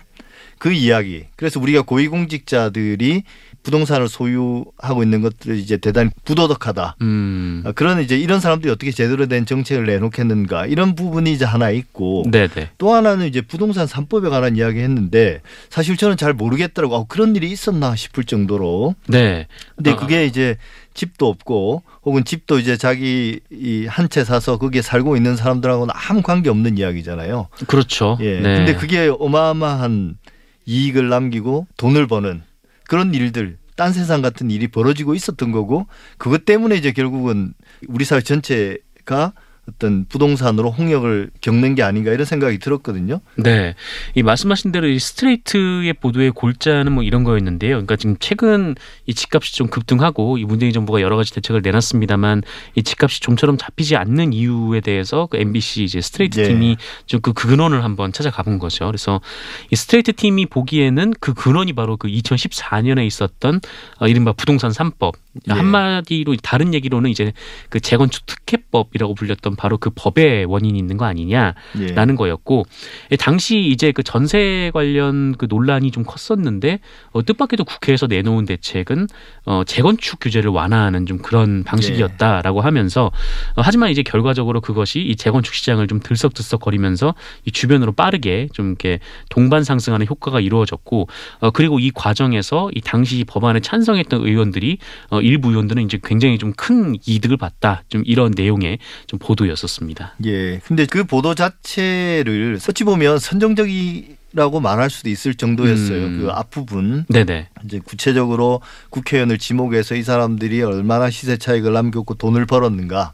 [0.58, 1.24] 그 이야기.
[1.34, 3.24] 그래서 우리가 고위공직자들이
[3.64, 6.96] 부동산을 소유하고 있는 것들이 이제 대단히 부도덕하다.
[7.00, 7.62] 음.
[7.66, 12.24] 아, 그런 이제 이런 사람들이 어떻게 제대로 된 정책을 내놓겠는가 이런 부분이 이제 하나 있고
[12.30, 12.70] 네네.
[12.78, 17.50] 또 하나는 이제 부동산 삼법에 관한 이야기 했는데 사실 저는 잘 모르겠더라고 어, 그런 일이
[17.50, 19.48] 있었나 싶을 정도로 네.
[19.74, 19.96] 근데 아.
[19.96, 20.56] 그게 이제
[20.92, 26.76] 집도 없고 혹은 집도 이제 자기 이한채 사서 거기에 살고 있는 사람들하고는 아무 관계 없는
[26.76, 27.48] 이야기잖아요.
[27.66, 28.18] 그렇죠.
[28.20, 28.40] 예.
[28.40, 28.56] 네.
[28.56, 30.18] 근데 그게 어마어마한
[30.66, 32.42] 이익을 남기고 돈을 버는
[32.94, 37.52] 그런 일들 딴 세상 같은 일이 벌어지고 있었던 거고 그것 때문에 이제 결국은
[37.88, 39.32] 우리 사회 전체가
[39.68, 43.20] 어떤 부동산으로 홍역을 겪는 게 아닌가 이런 생각이 들었거든요.
[43.36, 43.74] 네.
[44.14, 47.70] 이 말씀하신 대로 이 스트레이트의 보도의 골자는 뭐 이런 거였는데요.
[47.70, 48.74] 그러니까 지금 최근
[49.06, 52.42] 이 집값이 좀 급등하고 이 문재인 정부가 여러 가지 대책을 내놨습니다만
[52.76, 56.48] 이 집값이 좀처럼 잡히지 않는 이유에 대해서 그 MBC 이제 스트레이트 예.
[56.48, 58.84] 팀이 좀 그 근원을 한번 찾아가 본 거죠.
[58.86, 59.22] 그래서
[59.70, 63.60] 이 스트레이트 팀이 보기에는 그 근원이 바로 그 2014년에 있었던
[63.98, 65.14] 어, 이른바 부동산 삼법
[65.48, 65.52] 예.
[65.52, 67.32] 한마디로 다른 얘기로는 이제
[67.68, 71.54] 그 재건축 특혜법이라고 불렸던 바로 그 법의 원인이 있는 거 아니냐.
[71.80, 71.86] 예.
[71.88, 72.64] 라는 거였고
[73.12, 76.80] 예, 당시 이제 그 전세 관련 그 논란이 좀 컸었는데
[77.12, 79.08] 어, 뜻밖에도 국회에서 내놓은 대책은
[79.46, 83.06] 어, 재건축 규제를 완화하는 좀 그런 방식이었다라고 하면서
[83.56, 88.68] 어, 하지만 이제 결과적으로 그것이 이 재건축 시장을 좀 들썩들썩 거리면서 이 주변으로 빠르게 좀
[88.68, 91.08] 이렇게 동반 상승하는 효과가 이루어졌고
[91.40, 94.78] 어, 그리고 이 과정에서 이 당시 법안에 찬성했던 의원들이
[95.10, 100.14] 어, 일부 의원들은 이제 굉장히 좀 큰 이득을 봤다 좀 이런 내용의 좀 보도였었습니다.
[100.24, 100.60] 예.
[100.60, 106.06] 근데 그 보도 자체를 어찌 보면 선정적이 라고 말할 수도 있을 정도였어요.
[106.06, 106.20] 음.
[106.20, 107.48] 그 앞부분 네네.
[107.64, 108.60] 이제 구체적으로
[108.90, 113.12] 국회의원을 지목해서 이 사람들이 얼마나 시세 차익을 남겼고 돈을 벌었는가.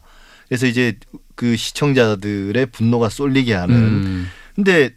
[0.49, 0.97] 그래서 이제
[1.35, 3.75] 그 시청자들의 분노가 쏠리게 하는.
[3.77, 4.27] 음.
[4.55, 4.91] 근데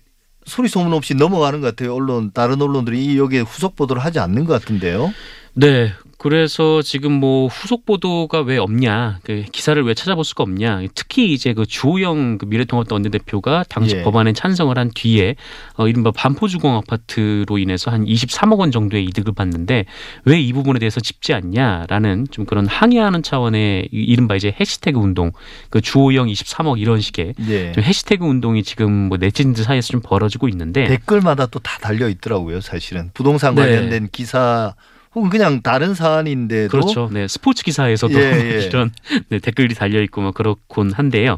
[0.45, 1.93] 소리 소문 없이 넘어가는 것 같아요.
[1.93, 5.13] 언론 다른 언론들이 이 여기에 후속 보도를 하지 않는 것 같은데요.
[5.55, 5.91] 네.
[6.23, 10.79] 그래서 지금 뭐 후속 보도가 왜 없냐, 그 기사를 왜 찾아볼 수가 없냐.
[10.95, 14.03] 특히 이제 그 주호영 그 미래통합당 원내대표가 당시 예.
[14.03, 15.35] 법안에 찬성을 한 뒤에
[15.75, 19.83] 어, 이른바 반포주공 아파트로 인해서 한 23억 원 정도의 이득을 봤는데
[20.23, 25.31] 왜 이 부분에 대해서 짚지 않냐라는 좀 그런 항의하는 차원의 이- 이른바 이제 해시태그 운동,
[25.69, 27.73] 그 주호영 23억 이런 식의 예.
[27.73, 32.61] 좀 해시태그 운동이 지금 뭐 네티즌들 사이에서 좀 벌어지고 있는데 댓글마다 또 다 달려 있더라고요.
[32.61, 33.61] 사실은 부동산 네.
[33.63, 34.73] 관련된 기사
[35.15, 37.09] 혹은 그냥 다른 사안인데도 그렇죠.
[37.11, 38.65] 네, 스포츠 기사에서도 예, 예.
[38.65, 38.91] 이런
[39.29, 41.37] 네, 댓글이 달려 있고 뭐 그렇곤 한데요.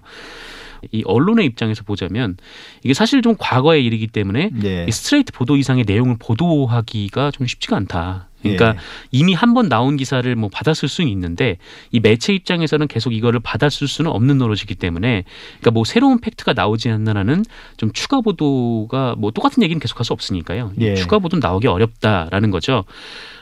[0.92, 2.38] 이 언론의 입장에서 보자면
[2.84, 4.86] 이게 사실 좀 과거의 일이기 때문에 예.
[4.88, 8.30] 이 스트레이트 보도 이상의 내용을 보도하기가 좀 쉽지가 않다.
[8.44, 8.80] 그러니까 예.
[9.10, 11.58] 이미 한 번 나온 기사를 뭐 받았을 수는 있는데
[11.92, 15.24] 이 매체 입장에서는 계속 이거를 받았을 수는 없는 노릇이기 때문에
[15.60, 17.46] 그러니까 뭐 새로운 팩트가 나오지 않는 한은
[17.78, 20.74] 좀 추가 보도가 뭐 똑같은 얘기는 계속할 수 없으니까요.
[20.80, 20.96] 이 예.
[20.96, 22.84] 추가 보도는 나오기 어렵다라는 거죠.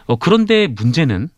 [0.06, 1.30] 어, 그런데 문제는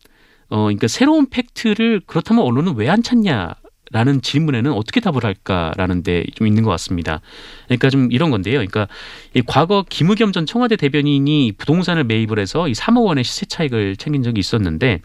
[0.48, 3.54] 어, 그러니까 새로운 팩트를 그렇다면 언론은 왜 안 찾냐?
[3.92, 7.20] 라는 질문에는 어떻게 답을 할까라는 데 좀 있는 것 같습니다.
[7.66, 8.54] 그러니까 좀 이런 건데요.
[8.54, 8.88] 그러니까
[9.34, 14.22] 이 과거 김의겸 전 청와대 대변인이 부동산을 매입을 해서 이 3억 원의 시세 차익을 챙긴
[14.22, 15.00] 적이 있었는데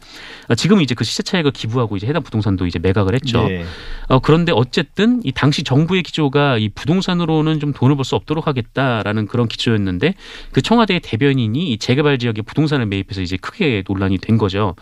[0.47, 3.47] 어, 지금 이제 그 시세 차익을 기부하고 이제 해당 부동산도 이제 매각을 했죠.
[3.49, 3.65] 예.
[4.07, 9.27] 어, 그런데 어쨌든 이 당시 정부의 기조가 이 부동산으로는 좀 돈을 벌 수 없도록 하겠다라는
[9.27, 10.15] 그런 기조였는데
[10.51, 14.75] 그 청와대 대변인이 이 재개발 지역에 부동산을 매입해서 이제 크게 논란이 된 거죠.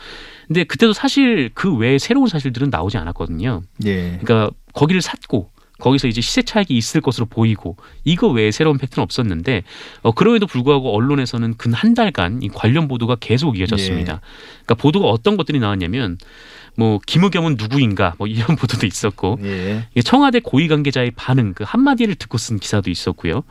[0.47, 3.61] 근데 그때도 사실 그 외에 새로운 사실들은 나오지 않았거든요.
[3.85, 4.17] 예.
[4.21, 9.63] 그러니까 거기를 샀고 거기서 이제 시세 차익이 있을 것으로 보이고 이거 외에 새로운 팩트는 없었는데
[10.03, 14.19] 어, 그럼에도 불구하고 언론에서는 근 한 달간 이 관련 보도가 계속 이어졌습니다.
[14.65, 16.17] 그러니까 보도가 어떤 것들이 나왔냐면
[16.75, 19.85] 뭐 김의겸은 누구인가 뭐 이런 보도도 있었고 예.
[20.03, 23.43] 청와대 고위 관계자의 반응 그 한마디를 듣고 쓴 기사도 있었고요.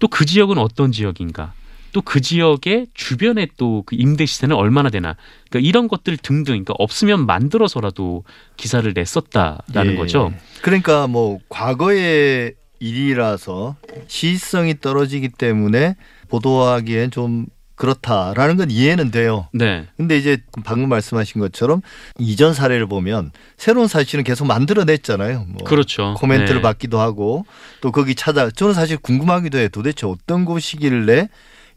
[0.00, 1.52] 또 그 지역은 어떤 지역인가?
[1.92, 5.16] 또 그 지역의 주변에 또 그 임대 시세는 얼마나 되나?
[5.48, 8.24] 그러니까 이런 것들 등등 그러니까 없으면 만들어서라도
[8.56, 9.96] 기사를 냈었다라는 예.
[9.96, 10.32] 거죠.
[10.62, 13.76] 그러니까 뭐 과거의 일이라서
[14.06, 15.96] 시의성이 떨어지기 때문에
[16.28, 19.48] 보도하기엔 좀 그렇다라는 건 이해는 돼요.
[19.54, 19.86] 네.
[19.96, 21.80] 근데 이제 방금 말씀하신 것처럼
[22.18, 25.46] 이전 사례를 보면 새로운 사실은 계속 만들어냈잖아요.
[25.48, 26.14] 뭐 그렇죠.
[26.18, 26.62] 코멘트를 네.
[26.62, 27.46] 받기도 하고
[27.80, 29.68] 또 거기 찾아 저는 사실 궁금하기도 해요.
[29.72, 31.28] 도대체 어떤 곳이길래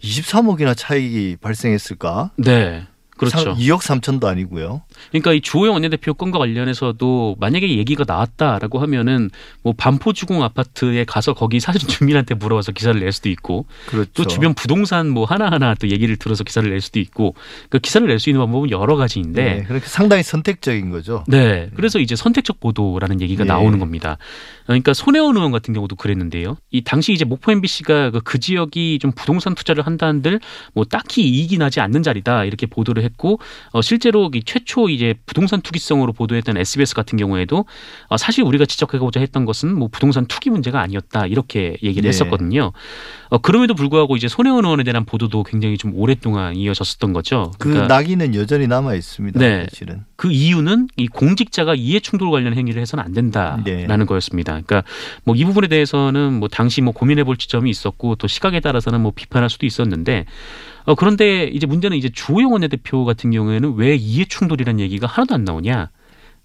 [0.04, 2.32] 23억이나 차익이 발생했을까?
[2.38, 2.86] 네.
[3.18, 3.38] 그렇죠.
[3.40, 4.82] 상- 2억 3천도 아니고요.
[5.12, 9.30] 그러니까 이 주호영 원내대표 건과 관련해서도 만약에 얘기가 나왔다라고 하면은
[9.62, 14.10] 뭐 반포주공 아파트에 가서 거기 사실 주민한테 물어봐서 기사를 낼 수도 있고 그렇죠.
[14.14, 17.36] 또 주변 부동산 뭐 하나하나 또 얘기를 들어서 기사를 낼 수도 있고
[17.70, 21.24] 그 기사를 낼 수 있는 방법은 여러 가지인데 네, 그렇게 상당히 선택적인 거죠.
[21.28, 21.70] 네.
[21.76, 23.48] 그래서 이제 선택적 보도라는 얘기가 예.
[23.48, 24.18] 나오는 겁니다.
[24.66, 26.58] 그러니까 손혜원 의원 같은 경우도 그랬는데요.
[26.72, 30.40] 이 당시 이제 목포 MBC가 그, 그 지역이 좀 부동산 투자를 한다는들
[30.74, 33.40] 뭐 딱히 이익이 나지 않는 자리다 이렇게 보도를 했고
[33.72, 37.66] 어, 실제로 이 최초 이제 부동산 투기성으로 보도했던 SBS 같은 경우에도
[38.08, 42.10] 어, 사실 우리가 지적하고자 했던 것은 뭐 부동산 투기 문제가 아니었다 이렇게 얘기를 네.
[42.10, 42.72] 했었거든요.
[43.30, 47.52] 어, 그럼에도 불구하고 이제 손혜원 의원에 대한 보도도 굉장히 좀 오랫동안 이어졌었던 거죠.
[47.60, 49.40] 그 그러니까 낙인은 여전히 남아 있습니다.
[49.40, 49.68] 네.
[49.70, 50.06] 사실은.
[50.24, 54.06] 그 이유는 이 공직자가 이해 충돌 관련 행위를 해서는 안 된다라는 네.
[54.06, 54.54] 거였습니다.
[54.54, 54.84] 그러니까
[55.26, 59.12] 뭐 이 부분에 대해서는 뭐 당시 뭐 고민해 볼 지점이 있었고 또 시각에 따라서는 뭐
[59.14, 60.24] 비판할 수도 있었는데
[60.86, 65.44] 어 그런데 이제 문제는 이제 주호영 원내대표 같은 경우에는 왜 이해 충돌이라는 얘기가 하나도 안
[65.44, 65.90] 나오냐?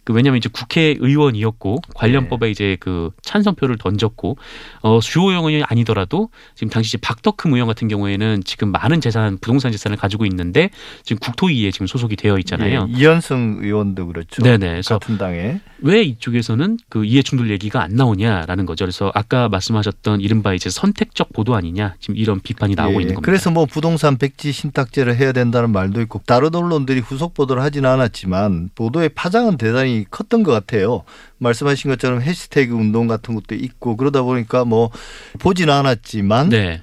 [0.08, 2.50] 그 왜냐하면 이제 국회의원이었고 관련법에 네.
[2.50, 4.38] 이제 그 찬성표를 던졌고
[4.80, 9.70] 어 주호영 의원이 아니더라도 지금 당시 이제 박덕흠 의원 같은 경우에는 지금 많은 재산 부동산
[9.70, 10.70] 재산을 가지고 있는데
[11.02, 12.88] 지금 국토위에 지금 소속이 되어 있잖아요.
[12.88, 14.42] 예, 이현승 의원도 그렇죠.
[14.42, 14.66] 네네.
[14.66, 15.60] 그래서 같은 당에.
[15.80, 18.86] 왜 이쪽에서는 그 이해 충돌 얘기가 안 나오냐라는 거죠.
[18.86, 23.26] 그래서 아까 말씀하셨던 이른바 이제 선택적 보도 아니냐 지금 이런 비판이 나오고 예, 있는 겁니다.
[23.26, 28.70] 그래서 뭐 부동산 백지 신탁제를 해야 된다는 말도 있고 다른 언론들이 후속 보도를 하지는 않았지만
[28.74, 31.04] 보도의 파장은 대단히 컸던 것 같아요.
[31.38, 34.90] 말씀하신 것처럼 해시태그 운동 같은 것도 있고 그러다 보니까 뭐
[35.38, 36.82] 보지는 않았지만 네,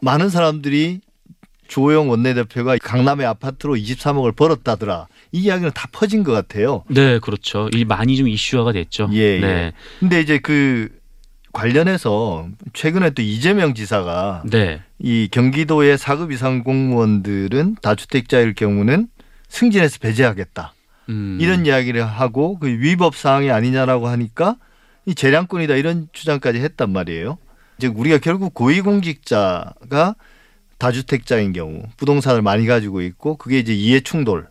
[0.00, 1.00] 많은 사람들이
[1.68, 5.08] 주호영 원내대표가 강남의 아파트로 23억을 벌었다더라.
[5.32, 6.84] 이 이야기는 다 퍼진 것 같아요.
[6.88, 7.70] 네 그렇죠.
[7.72, 9.08] 이 많이 좀 이슈화가 됐죠.
[9.12, 9.72] 예, 네, 예.
[10.00, 10.90] 근데 이제 그
[11.52, 19.08] 관련해서 최근에 또 이재명 지사가 네, 이 경기도의 4급 이상 공무원들은 다주택자일 경우는
[19.48, 20.74] 승진해서 배제하겠다.
[21.08, 24.56] 음, 이런 이야기를 하고 그 위법 사항이 아니냐라고 하니까
[25.06, 27.38] 이 재량권이다 이런 주장까지 했단 말이에요.
[27.78, 30.14] 이제 우리가 결국 고위공직자가
[30.78, 34.46] 다주택자인 경우 부동산을 많이 가지고 있고 그게 이제 이해 충돌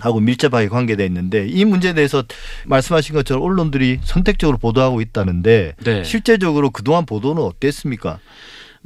[0.00, 2.24] 하고 밀접하게 관계돼 있는데 이 문제에 대해서
[2.66, 6.04] 말씀하신 것처럼 언론들이 선택적으로 보도하고 있다는데 네.
[6.04, 8.18] 실제적으로 그동안 보도는 어땠습니까?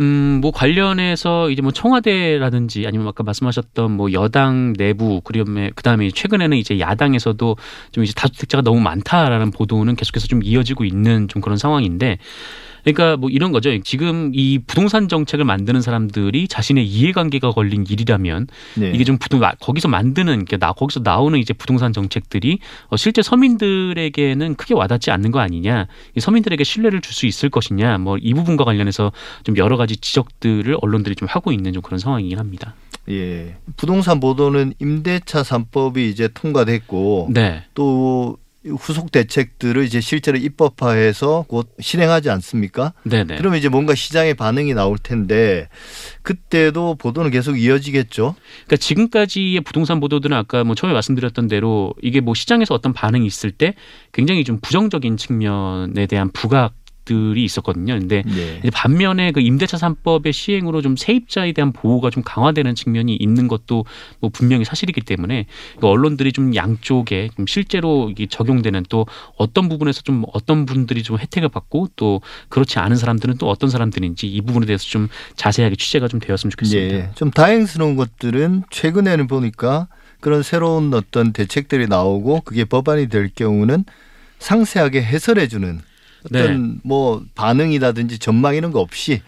[0.00, 6.56] 음, 뭐 관련해서 이제 뭐 청와대라든지 아니면 아까 말씀하셨던 뭐 여당 내부 그다음에 그다음에 최근에는
[6.56, 7.56] 이제 야당에서도
[7.90, 12.18] 좀 이제 다주택자가 너무 많다라는 보도는 계속해서 좀 이어지고 있는 좀 그런 상황인데
[12.84, 13.76] 그러니까 뭐 이런 거죠.
[13.82, 18.92] 지금 이 부동산 정책을 만드는 사람들이 자신의 이해관계가 걸린 일이라면 네.
[18.94, 24.74] 이게 좀 부동 거기서 만드는 게나 거기서 나오는 이제 부동산 정책들이 어, 실제 서민들에게는 크게
[24.74, 25.86] 와닿지 않는 거 아니냐
[26.16, 29.12] 이 서민들에게 신뢰를 줄 수 있을 것이냐 뭐 이 부분과 관련해서
[29.44, 32.74] 좀 여러 가지 지적들을 언론들이 좀 하고 있는 좀 그런 상황이긴 합니다.
[33.08, 33.56] 예.
[33.76, 38.36] 부동산 보도는 임대차 3법이 이제 통과됐고 네, 또
[38.66, 42.92] 후속 대책들을 이제 실제로 입법화해서 곧 실행하지 않습니까?
[43.04, 43.36] 네, 네.
[43.36, 45.68] 그러면 이제 뭔가 시장의 반응이 나올 텐데
[46.22, 48.34] 그때도 보도는 계속 이어지겠죠.
[48.66, 53.52] 그러니까 지금까지의 부동산 보도들은 아까 뭐 처음에 말씀드렸던 대로 이게 뭐 시장에서 어떤 반응이 있을
[53.52, 53.74] 때
[54.12, 56.74] 굉장히 좀 부정적인 측면에 대한 부각
[57.08, 57.98] 들이 있었거든요.
[57.98, 58.70] 근데 네.
[58.70, 63.86] 반면에 그 임대차 3법의 시행으로 좀 세입자에 대한 보호가 좀 강화되는 측면이 있는 것도
[64.20, 65.46] 뭐 분명히 사실이기 때문에
[65.80, 71.18] 그 언론들이 좀 양쪽에 좀 실제로 이게 적용되는 또 어떤 부분에서 좀 어떤 분들이 좀
[71.18, 76.08] 혜택을 받고 또 그렇지 않은 사람들은 또 어떤 사람들인지 이 부분에 대해서 좀 자세하게 취재가
[76.08, 76.94] 좀 되었으면 좋겠습니다.
[76.94, 77.10] 예.
[77.14, 79.88] 좀 다행스러운 것들은 최근에는 보니까
[80.20, 83.84] 그런 새로운 어떤 대책들이 나오고 그게 법안이 될 경우는
[84.40, 85.80] 상세하게 해설해 주는
[86.30, 89.22] 어떤 뭐 반응이라든지 전망 이런 거 없이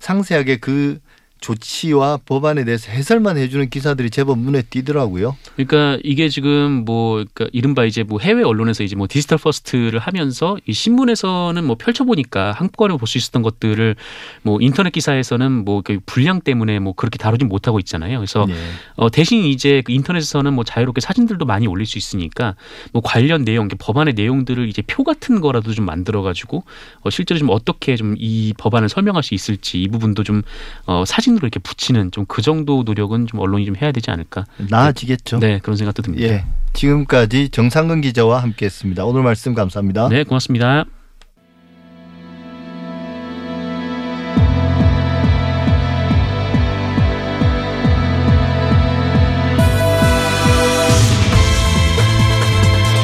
[0.00, 1.00] 상세하게 그
[1.46, 5.36] 조치와 법안에 대해서 해설만 해주는 기사들이 제법 눈에 띄더라고요.
[5.54, 10.56] 그러니까 이게 지금 뭐 그러니까 이른바 이제 뭐 해외 언론에서 이제 뭐 디지털 first를 하면서
[10.66, 13.94] 이 신문에서는 뭐 펼쳐보니까 한꺼번에 볼 수 있었던 것들을
[14.42, 18.18] 뭐 인터넷 기사에서는 뭐 그 분량 때문에 뭐 그렇게 다루지 못하고 있잖아요.
[18.18, 18.54] 그래서 예.
[18.96, 22.56] 어 대신 이제 그 인터넷에서는 뭐 자유롭게 사진들도 많이 올릴 수 있으니까
[22.92, 26.64] 뭐 관련 내용, 법안의 내용들을 이제 표 같은 거라도 좀 만들어 가지고
[27.02, 31.46] 어 실제로 좀 어떻게 좀 이 법안을 설명할 수 있을지 이 부분도 좀어 사진 으로
[31.46, 34.44] 이렇게 붙이는 좀 그 정도 노력은 좀 언론이 좀 해야 되지 않을까.
[34.68, 35.38] 나아지겠죠.
[35.38, 36.26] 네 그런 생각도 듭니다.
[36.26, 36.44] 예.
[36.74, 39.04] 지금까지 정상근 기자와 함께했습니다.
[39.04, 40.08] 오늘 말씀 감사합니다.
[40.08, 40.84] 네 고맙습니다.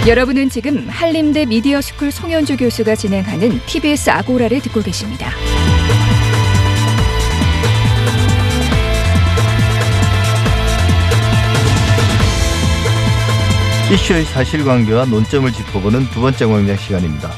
[0.07, 5.31] 여러분은 지금 한림대 미디어스쿨 송현주 교수가 진행하는 TBS 아고라를 듣고 계십니다.
[13.93, 17.31] 이슈의 사실관계와 논점을 짚어보는 두 번째 광장 시간입니다.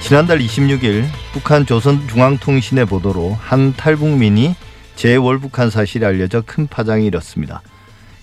[0.00, 4.54] 지난달 26일 북한 조선중앙통신의 보도로 한 탈북민이
[4.94, 7.62] 재월북한 사실이 알려져 큰 파장이 일었습니다.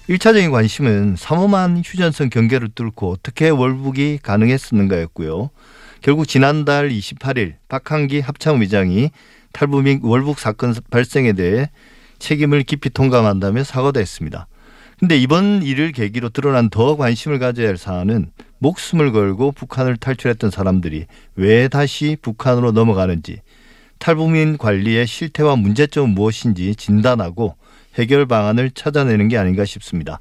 [0.08, 5.50] 1차적인 관심은 삼엄한 휴전선 경계를 뚫고 어떻게 월북이 가능했었는가였고요.
[6.00, 9.12] 결국 지난달 28일 박한기 합참의장이
[9.52, 11.70] 탈북민 월북 사건 발생에 대해
[12.20, 14.48] 책임을 깊이 통감한다며 사과도 했습니다.
[15.00, 21.06] 근데 이번 일을 계기로 드러난 더 관심을 가져야 할 사안은 목숨을 걸고 북한을 탈출했던 사람들이
[21.36, 23.42] 왜 다시 북한으로 넘어가는지
[24.00, 27.56] 탈북민 관리의 실태와 문제점은 무엇인지 진단하고
[27.96, 30.20] 해결 방안을 찾아내는 게 아닌가 싶습니다.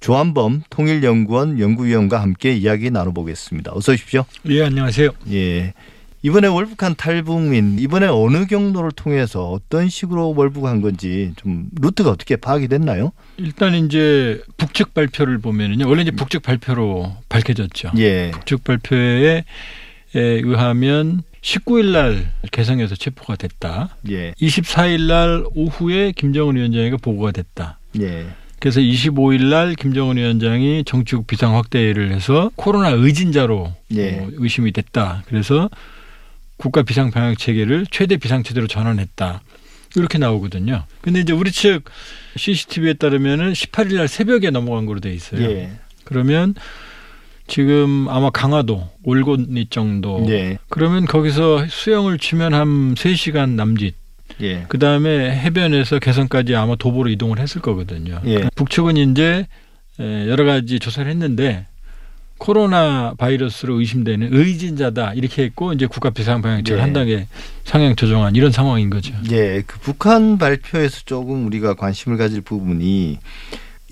[0.00, 3.72] 조한범 통일연구원 연구위원과 함께 이야기 나눠보겠습니다.
[3.74, 4.24] 어서 오십시오.
[4.48, 5.10] 예, 안녕하세요.
[5.32, 5.72] 예.
[6.24, 12.66] 이번에 월북한 탈북민 이번에 어느 경로를 통해서 어떤 식으로 월북한 건지 좀 루트가 어떻게 파악이
[12.68, 13.12] 됐나요?
[13.36, 15.86] 일단 이제 북측 발표를 보면은요.
[15.86, 17.92] 원래 이제 북측 발표로 밝혀졌죠.
[17.98, 18.30] 예.
[18.30, 19.44] 북측 발표에
[20.14, 23.94] 의하면 19일 날 개성에서 체포가 됐다.
[24.08, 24.32] 예.
[24.40, 27.78] 24일 날 오후에 김정은 위원장에게 보고가 됐다.
[28.00, 28.28] 예.
[28.60, 34.20] 그래서 25일 날 김정은 위원장이 정치국 비상 확대를 해서 코로나 의진자로 예.
[34.20, 35.22] 어, 의심이 됐다.
[35.26, 35.68] 그래서
[36.56, 39.42] 국가 비상 방역 체계를 최대 비상 체제로 전환했다.
[39.96, 40.84] 이렇게 나오거든요.
[41.02, 41.84] 근데 이제 우리 측
[42.36, 45.42] CCTV에 따르면은 18일 날 새벽에 넘어간 거로 돼 있어요.
[45.42, 45.70] 예.
[46.04, 46.54] 그러면
[47.46, 50.26] 지금 아마 강화도 올곤리 정도.
[50.30, 50.58] 예.
[50.68, 53.94] 그러면 거기서 수영을 치면 한 3시간 남짓.
[54.40, 54.64] 예.
[54.68, 58.20] 그 다음에 해변에서 개성까지 아마 도보로 이동을 했을 거거든요.
[58.26, 58.48] 예.
[58.56, 59.46] 북측은 이제
[60.00, 61.66] 여러 가지 조사를 했는데
[62.44, 66.82] 코로나 바이러스로 의심되는 의진자다 이렇게 했고 이제 국가 비상방역체를 네.
[66.82, 67.26] 한 단계
[67.64, 69.14] 상향 조정한 이런 상황인 거죠.
[69.30, 73.18] 예, 그 북한 발표에서 조금 우리가 관심을 가질 부분이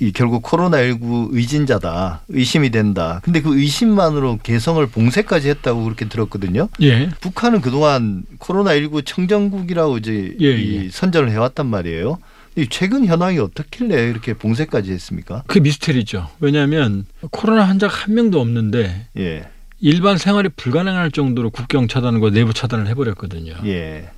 [0.01, 3.23] 이 결국 코로나19 의진자다, 의심이 된다.
[3.25, 6.69] 근데 그 의심만으로 개성을 봉쇄까지 했다고 그렇게 들었거든요.
[6.83, 7.09] 예.
[7.21, 10.88] 북한은 그동안 코로나19 청정국이라고 이제 예, 이 예.
[10.91, 12.19] 선전을 해왔단 말이에요.
[12.57, 15.43] 이 최근 현황이 어떻길래 이렇게 봉쇄까지 했습니까?
[15.47, 16.29] 그 미스테리죠.
[16.41, 19.49] 왜냐하면 코로나 환자가 한 명도 없는데 예,
[19.81, 23.55] 일반 생활이 불가능할 정도로 국경 차단과 내부 차단을 해버렸거든요.
[23.65, 24.11] 예,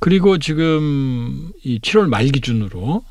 [0.00, 3.04] 그리고 지금 이 7월 말 기준으로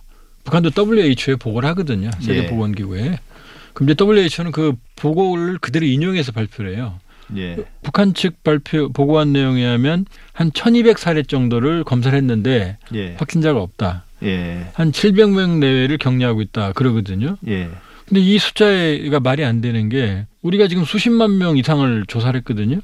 [0.43, 2.09] 북한도 WHO에 보고를 하거든요.
[2.19, 2.45] 세계 예.
[2.47, 3.19] 보건기구에.
[3.73, 6.99] 그럼 이제 WHO는 그 보고를 그대로 인용해서 발표를 해요.
[7.37, 14.05] 예, 북한 측 발표 보고한 내용에 하면 한 1200사례 정도를 검사를 했는데 예, 확진자가 없다.
[14.23, 16.73] 예, 한 700명 내외를 격리하고 있다.
[16.73, 17.37] 그러거든요.
[17.47, 17.69] 예,
[18.07, 22.79] 근데 이 숫자가 말이 안 되는 게 우리가 지금 수십만 명 이상을 조사를 했거든요.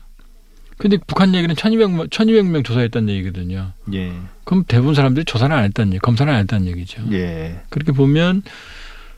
[0.77, 3.71] 근데 북한 얘기는 1200명, 1200명 조사했다는 얘기거든요.
[3.93, 7.01] 예, 그럼 대부분 사람들이 조사를 안 했다는 얘기, 검사를 안 했다는 얘기죠.
[7.13, 8.43] 예, 그렇게 보면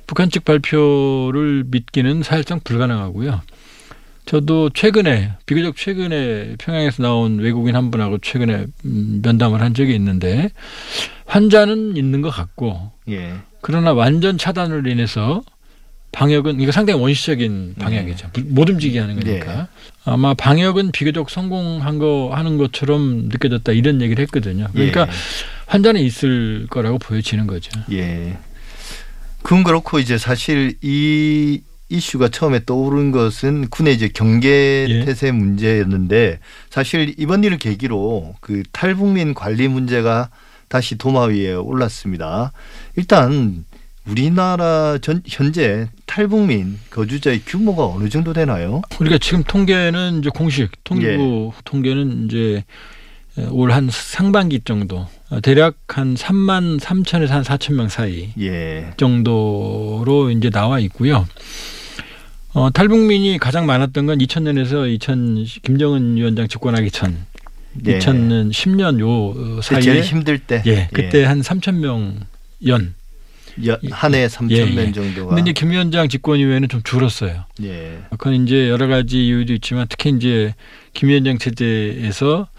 [0.07, 3.41] 북한 측 발표를 믿기는 사실상 불가능하고요.
[4.29, 10.51] 저도 최근에 비교적 최근에 평양에서 나온 외국인 한 분하고 최근에 음, 면담을 한 적이 있는데
[11.25, 15.41] 환자는 있는 것 같고 예, 그러나 완전 차단으로 인해서
[16.11, 18.29] 방역은 이거 상당히 원시적인 방역이죠.
[18.49, 19.67] 못 움직이게 하는 거니까.
[20.05, 24.67] 아마 방역은 비교적 성공한 거 하는 것처럼 느껴졌다 이런 얘기를 했거든요.
[24.73, 25.11] 그러니까 예.
[25.65, 27.71] 환자는 있을 거라고 보여지는 거죠.
[27.91, 28.37] 예.
[29.41, 35.05] 그건 그렇고 이제 사실 이 이슈가 처음에 떠오른 것은 군의 이제 경계 예.
[35.05, 40.29] 태세 문제였는데 사실 이번 일을 계기로 그 탈북민 관리 문제가
[40.67, 42.51] 다시 도마 위에 올랐습니다.
[42.95, 43.65] 일단
[44.07, 48.81] 우리나라 전, 현재 탈북민 거주자의 규모가 어느 정도 되나요?
[48.99, 51.61] 우리가 지금 통계는 이제 공식 통계부 예.
[51.65, 52.63] 통계는 이제
[53.51, 58.91] 올 한 상반기 정도 어, 대략 한 3만 3천에서 한 4천 명 사이 예.
[58.97, 61.25] 정도로 이제 나와 있고요.
[62.59, 67.25] 어, 탈북민이 가장 많았던 건 2000년에서 2000 김정은 위원장 집권하기 전
[67.85, 67.99] 예.
[67.99, 70.61] 2000년 10년 요 그때 사이에 제일 힘들 때.
[70.65, 72.19] 예 그때 한 3천 명
[72.67, 72.95] 연.
[73.91, 74.91] 한해 3천 예, 명 예.
[74.91, 75.35] 정도가.
[75.35, 77.45] 근데 이제 김 위원장 집권 이후에는 좀 줄었어요.
[77.63, 77.99] 예.
[78.11, 80.53] 그건 이제 여러 가지 이유도 있지만 특히 이제
[80.93, 82.49] 김 위원장 체제에서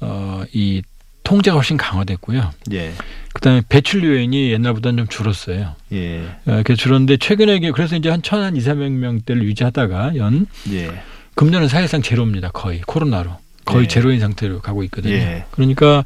[0.00, 0.80] 어, 이
[1.24, 2.52] 통제가 훨씬 강화됐고요.
[2.72, 2.94] 예.
[3.32, 5.74] 그다음에 배출 요인이 옛날보다는 좀 줄었어요.
[5.92, 6.20] 예.
[6.46, 11.02] 어, 이렇게 줄었는데 최근에 그래서 이제 한 천한 2, 300명대를 유지하다가 연 예.
[11.34, 12.50] 금년은 사실상 제로입니다.
[12.50, 13.88] 거의 코로나로 거의 예.
[13.88, 15.14] 제로인 상태로 가고 있거든요.
[15.14, 15.44] 예.
[15.50, 16.04] 그러니까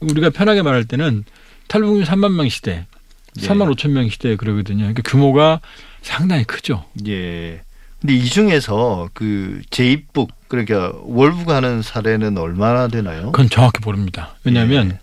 [0.00, 1.24] 우리가 편하게 말할 때는
[1.68, 2.86] 탈북민 3만 명 시대,
[3.40, 3.46] 예.
[3.46, 4.80] 3만 5천 명 시대 그러거든요.
[4.80, 5.60] 그러니까 규모가
[6.02, 6.84] 상당히 크죠.
[7.06, 7.62] 예.
[8.00, 13.26] 근데 이 중에서 그 재입북 그러니까 월북하는 사례는 얼마나 되나요?
[13.26, 14.34] 그건 정확히 모릅니다.
[14.44, 14.98] 왜냐하면 예.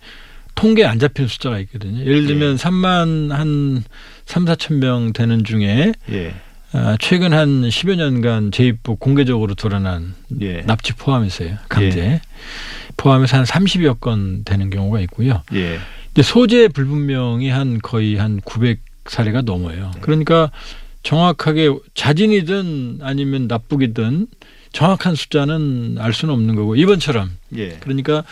[0.56, 2.02] 통계에 안 잡히는 숫자가 있거든요.
[2.02, 3.84] 예를 들면 3만 한
[4.26, 6.34] 3, 4천 명 되는 중에 예.
[6.72, 10.62] 아, 최근 한 10여 년간 재입부 공개적으로 드러난 예.
[10.62, 11.58] 납치 포함해서요.
[11.68, 12.22] 강제.
[12.98, 15.42] 포함해서 한 30여 건 되는 경우가 있고요.
[15.54, 15.80] 예.
[16.08, 19.92] 근데 소재 불분명이 한 거의 한 900 사례가 넘어요.
[20.02, 20.52] 그러니까
[21.02, 24.28] 정확하게 자진이든 아니면 납북이든
[24.74, 27.78] 정확한 숫자는 알 수는 없는 거고 이번처럼 예.
[27.80, 28.24] 그러니까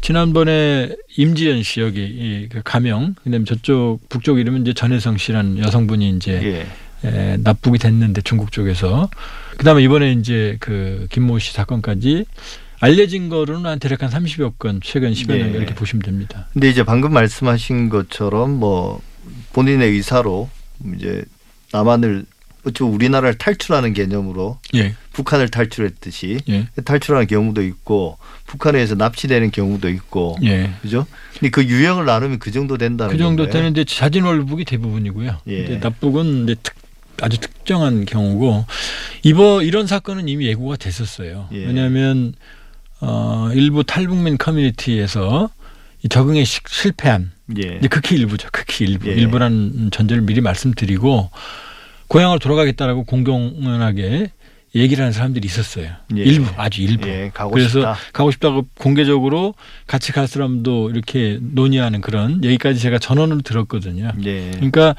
[0.00, 6.66] 지난번에 임지연 씨 여기 이그 가명 그다음에 저쪽 북쪽 이름은 이제 전혜성 씨라는 여성분이 이제
[7.04, 7.08] 예.
[7.08, 9.08] 에, 납북이 됐는데 중국 쪽에서
[9.56, 12.24] 그다음에 이번에 이제 그 김모 씨 사건까지
[12.80, 15.56] 알려진 거로는 한 대략 한 30여 건 최근 10여 년 예.
[15.58, 16.48] 이렇게 보시면 됩니다.
[16.52, 19.00] 근데 이제 방금 말씀하신 것처럼 뭐
[19.52, 20.48] 본인의 의사로
[20.96, 21.24] 이제
[21.72, 22.24] 남한을
[22.68, 24.94] 어쩌 우리나라를 탈출하는 개념으로 예.
[25.12, 26.66] 북한을 탈출했듯이 예.
[26.84, 30.70] 탈출하는 경우도 있고 북한에서 납치되는 경우도 있고 예.
[30.82, 31.06] 그죠?
[31.34, 33.52] 근데 그 유형을 나누면 그 정도 된다는 그 정도 건가요?
[33.60, 35.38] 되는데 자진 월북이 대부분이고요.
[35.48, 35.56] 예.
[35.64, 36.74] 근데 납북은 이제 특,
[37.20, 38.64] 아주 특정한 경우고
[39.24, 41.48] 이번 이런 사건은 이미 예고가 됐었어요.
[41.52, 41.66] 예.
[41.66, 42.34] 왜냐하면
[43.00, 45.50] 어, 일부 탈북민 커뮤니티에서
[46.04, 47.80] 이 적응에 시- 실패한 예.
[47.88, 48.48] 극히 일부죠.
[48.52, 49.14] 극히 일부 예.
[49.14, 51.30] 일부라는 전제를 미리 말씀드리고
[52.08, 54.30] 고향으로 돌아가겠다라고 공공연하게
[54.74, 55.90] 얘기를 하는 사람들이 있었어요.
[56.16, 56.22] 예.
[56.22, 57.08] 일부 아주 일부.
[57.08, 57.96] 예, 가고 그래서 싶다.
[58.12, 59.54] 가고 싶다고 공개적으로
[59.86, 64.12] 같이 갈 사람도 이렇게 논의하는 그런 얘기까지 제가 전원으로 들었거든요.
[64.24, 64.50] 예.
[64.52, 64.94] 그러니까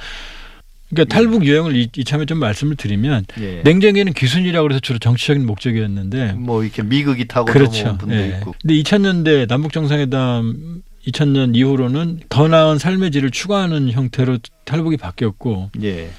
[0.89, 3.61] 그러니까 탈북 유형을 이- 이참에 좀 말씀을 드리면 예.
[3.63, 7.77] 냉정에는 기순이라고 해서 주로 정치적인 목적이었는데 뭐 이렇게 미국이 타고 그렇죠.
[7.83, 8.27] 넘어온 분도 예.
[8.39, 8.55] 있고.
[8.59, 16.09] 근데 2000년대 남북 정상회담 2000년 이후로는 더 나은 삶의 질을 추구하는 형태로 탈북이 바뀌었고 예.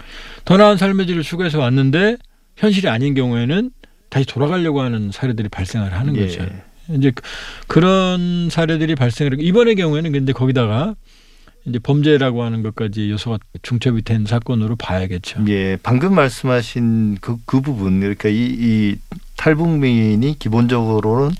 [0.44, 2.16] 더 나은 삶의 질을 추구해서 왔는데
[2.56, 3.70] 현실이 아닌 경우에는
[4.08, 6.26] 다시 돌아가려고 하는 사례들이 발생을 하는 예.
[6.26, 6.46] 거죠.
[6.92, 7.22] 이제 그-
[7.68, 10.96] 그런 사례들이 발생을 이번의 경우에는 근데 거기다가
[11.66, 15.44] 이제 범죄라고 하는 것까지 요소가 중첩이 된 사건으로 봐야겠죠.
[15.48, 18.96] 예, 방금 말씀하신 그, 그 부분, 그러니까 이, 이
[19.36, 21.34] 탈북민이 기본적으로는 이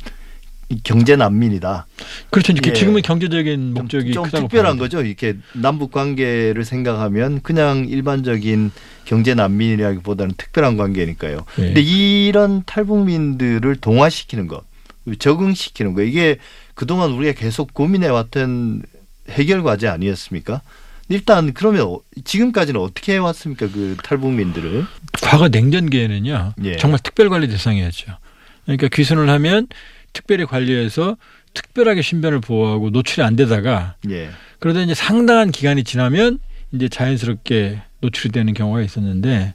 [0.85, 1.87] 경제 난민이다.
[2.31, 2.53] 그렇죠.
[2.53, 2.73] 이제 예.
[2.73, 4.79] 지금은 경제적인 좀, 목적이 좀 크다고 특별한.
[4.79, 5.03] 거죠.
[5.03, 8.71] 이렇게 남북 관계를 생각하면 그냥 일반적인
[9.05, 11.45] 경제 난민이라기보다는 특별한 관계니까요.
[11.59, 11.63] 예.
[11.63, 14.63] 근데 이런 탈북민들을 동화시키는 것,
[15.19, 16.37] 적응시키는 거 이게
[16.75, 18.83] 그동안 우리가 계속 고민해 왔던
[19.31, 20.63] 해결 과제 아니었습니까?
[21.09, 23.67] 일단 그러면 어- 지금까지는 어떻게 해왔습니까?
[23.73, 24.87] 그 탈북민들을
[25.21, 26.55] 과거 냉전기에는요.
[26.65, 26.77] 예.
[26.77, 28.13] 정말 특별 관리 대상이었죠.
[28.65, 29.67] 그러니까 귀순을 하면
[30.13, 31.17] 특별히 관리해서
[31.55, 36.39] 특별하게 신변을 보호하고 노출이 안 되다가 예, 그러다 이제 상당한 기간이 지나면
[36.73, 39.55] 이제 자연스럽게 노출이 되는 경우가 있었는데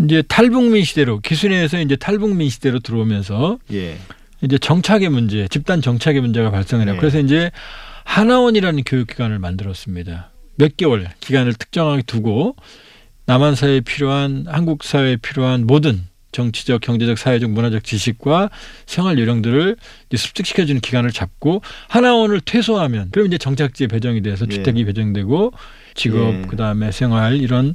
[0.00, 3.98] 이제 탈북민 시대로 기순에서 이제 탈북민 시대로 들어오면서 예,
[4.42, 6.94] 이제 정착의 문제, 집단 정착의 문제가 발생을 해요.
[6.94, 7.00] 네.
[7.00, 7.50] 그래서 이제
[8.04, 10.30] 하나원이라는 교육기관을 만들었습니다.
[10.56, 12.56] 몇 개월 기간을 특정하게 두고
[13.26, 18.50] 남한 사회에 필요한 한국 사회에 필요한 모든 정치적, 경제적, 사회적, 문화적 지식과
[18.86, 19.76] 생활 요령들을
[20.14, 24.54] 습득시켜주는 기간을 잡고 하나원을 퇴소하면 그럼 이제 정착지에 배정이 돼서 예.
[24.54, 25.52] 주택이 배정되고
[25.94, 26.42] 직업 예.
[26.48, 27.74] 그다음에 생활 이런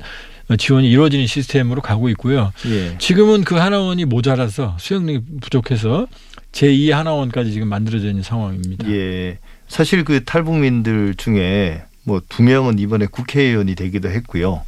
[0.57, 2.51] 지원이 이루어지는 시스템으로 가고 있고요.
[2.67, 6.07] 예, 지금은 그 하나원이 모자라서 수용력이 부족해서
[6.53, 8.89] 제2 하나원까지 지금 만들어져 있는 상황입니다.
[8.89, 9.37] 예.
[9.67, 14.63] 사실 그 탈북민들 중에 뭐 두 명은 이번에 국회의원이 되기도 했고요.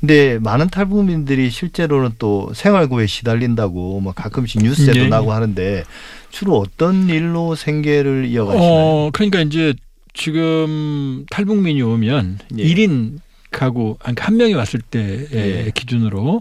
[0.00, 5.08] 근데 많은 탈북민들이 실제로는 또 생활고에 시달린다고 뭐 가끔씩 뉴스에도 예.
[5.08, 5.84] 나고 하는데
[6.30, 8.68] 주로 어떤 일로 생계를 이어가시나요?
[8.68, 9.74] 어, 그러니까 이제
[10.14, 12.62] 지금 탈북민이 오면 예.
[12.62, 13.18] 일 1인
[13.50, 15.70] 가구 그러니까 한 명이 왔을 때 예.
[15.74, 16.40] 기준으로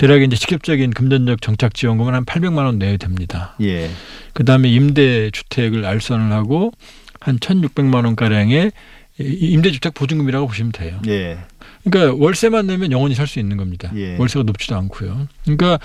[0.00, 3.54] 대략 이제 직접적인 금전적 정착 지원금은 한 800만 원 내야 됩니다.
[3.60, 3.90] 예,
[4.32, 6.72] 그다음에 임대 주택을 알선을 하고
[7.20, 8.72] 한 1,600만 원 가량의
[9.18, 11.02] 임대 주택 보증금이라고 보시면 돼요.
[11.06, 11.36] 예,
[11.84, 13.90] 그러니까 월세만 내면 영원히 살 수 있는 겁니다.
[13.96, 14.16] 예.
[14.16, 15.28] 월세가 높지도 않고요.
[15.44, 15.78] 그러니까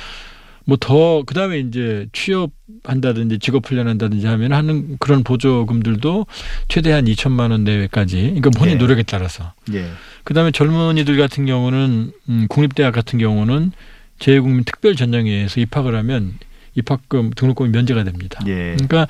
[0.66, 6.26] 뭐 더 그다음에 이제 취업한다든지 직업 훈련한다든지 하면 하는 그런 보조금들도
[6.68, 8.18] 최대한 2천만 원 내외까지.
[8.22, 8.78] 그러니까 본인 예.
[8.78, 9.54] 노력에 따라서.
[9.74, 9.86] 예,
[10.24, 13.72] 그다음에 젊은이들 같은 경우는 음, 국립대학 같은 경우는
[14.20, 16.34] 재외국민 특별 전형회에서 입학을 하면
[16.74, 18.42] 입학금 등록금이 면제가 됩니다.
[18.48, 19.08] 예, 그러니까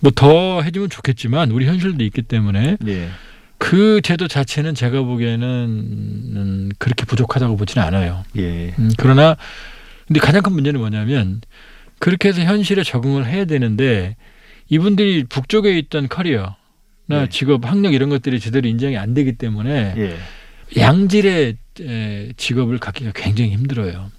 [0.00, 3.08] 뭐 더 해주면 좋겠지만 우리 현실도 있기 때문에 예,
[3.58, 5.46] 그 제도 자체는 제가 보기에는
[6.36, 8.24] 음, 그렇게 부족하다고 보지는 않아요.
[8.36, 9.36] 예, 음, 그러나
[10.06, 11.40] 근데 가장 큰 문제는 뭐냐면
[11.98, 14.16] 그렇게 해서 현실에 적응을 해야 되는데
[14.68, 16.54] 이분들이 북쪽에 있던 커리어나
[17.06, 17.28] 네.
[17.30, 20.16] 직업, 학력 이런 것들이 제대로 인정이 안 되기 때문에 예,
[20.80, 24.10] 양질의 에, 직업을 갖기가 굉장히 힘들어요.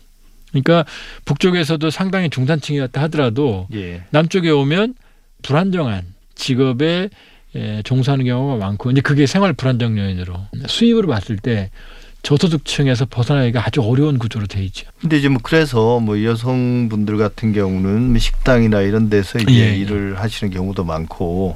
[0.50, 0.86] 그러니까
[1.26, 4.96] 북쪽에서도 상당히 중산층이었다 하더라도 예, 남쪽에 오면
[5.44, 7.10] 불안정한 직업에
[7.56, 10.36] 에, 종사하는 경우가 많고 이제 그게 생활 불안정 요인으로
[10.68, 11.70] 수입으로 봤을 때
[12.26, 14.88] 저소득층에서 벗어나기가 아주 어려운 구조로 돼 있죠.
[15.00, 19.78] 근데 이제 뭐 그래서 뭐 여성분들 같은 경우는 뭐 식당이나 이런 데서 이제 예, 예.
[19.78, 21.56] 일을 하시는 경우도 많고.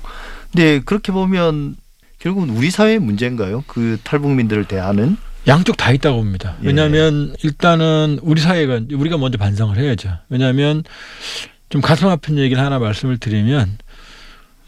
[0.52, 1.76] 근데 그렇게 보면
[2.20, 3.64] 결국은 우리 사회의 문제인가요?
[3.66, 5.18] 그 탈북민들을 대하는?
[5.48, 6.56] 양쪽 다 있다고 봅니다.
[6.62, 6.68] 예.
[6.68, 10.18] 왜냐하면 일단은 우리 사회가 우리가 먼저 반성을 해야죠.
[10.30, 10.84] 왜냐하면
[11.70, 13.80] 좀 가슴 아픈 얘기를 하나 말씀을 드리면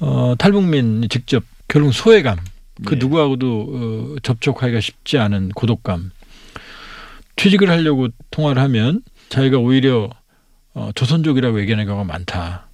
[0.01, 2.37] 어, 탈북민이 직접 결국 소외감,
[2.85, 2.99] 그 예.
[2.99, 6.11] 누구하고도 어, 접촉하기가 쉽지 않은 고독감.
[7.35, 10.09] 취직을 하려고 통화를 하면 자기가 오히려
[10.73, 12.67] 어, 조선족이라고 얘기하는 경우가 많다.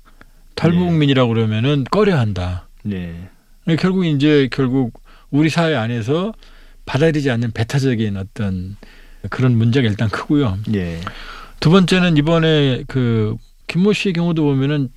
[0.56, 2.68] 탈북민이라고 그러면은 꺼려한다.
[2.84, 3.30] 네.
[3.64, 6.34] 그러니까 결국 이제 결국 우리 사회 안에서
[6.86, 8.78] 받아들이지 않는 배타적인 어떤
[9.30, 10.58] 그런 문제가 일단 크고요.
[10.74, 11.02] 예.
[11.60, 13.36] 두 번째는 이번에 그
[13.68, 14.90] 김모 씨의 경우도 보면은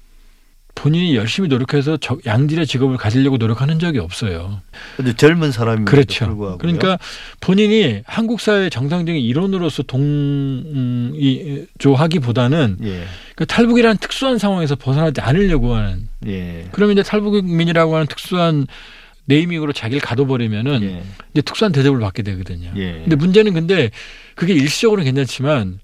[0.80, 4.62] 본인이 열심히 노력해서 저- 양질의 직업을 가지려고 노력하는 적이 없어요.
[4.96, 6.24] 근데 젊은 사람임에도 그렇죠.
[6.24, 6.98] 불구하고 그러니까
[7.42, 9.82] 본인이 한국 사회 정상적인 일원으로서
[11.78, 13.04] 동조하기보다는 예.
[13.36, 16.08] 그 탈북이라는 특수한 상황에서 벗어나지 않으려고 하는.
[16.26, 16.64] 예.
[16.72, 18.66] 그러면 이제 탈북민이라고 하는 특수한
[19.26, 21.02] 네이밍으로 자기를 가둬버리면은 예.
[21.34, 22.70] 이제 특수한 대접을 받게 되거든요.
[22.76, 22.92] 예.
[23.02, 23.90] 근데 문제는 근데
[24.34, 25.78] 그게 일시적으로는 괜찮지만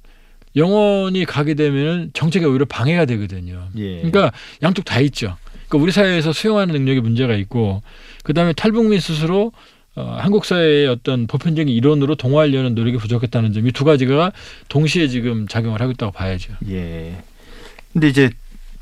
[0.56, 3.68] 영원히 가게 되면은 정책에 오히려 방해가 되거든요.
[3.76, 3.96] 예.
[3.96, 4.32] 그러니까
[4.62, 5.36] 양쪽 다 있죠.
[5.68, 7.82] 그러니까 우리 사회에서 수용하는 능력에 문제가 있고
[8.24, 9.52] 그다음에 탈북민 스스로
[9.96, 14.32] 어, 한국 사회의 어떤 보편적인 일원으로 동화하려는 노력이 부족했다는 점 이 두 가지가
[14.68, 16.52] 동시에 지금 작용을 하고 있다고 봐야죠.
[16.68, 17.16] 예.
[17.92, 18.30] 근데 이제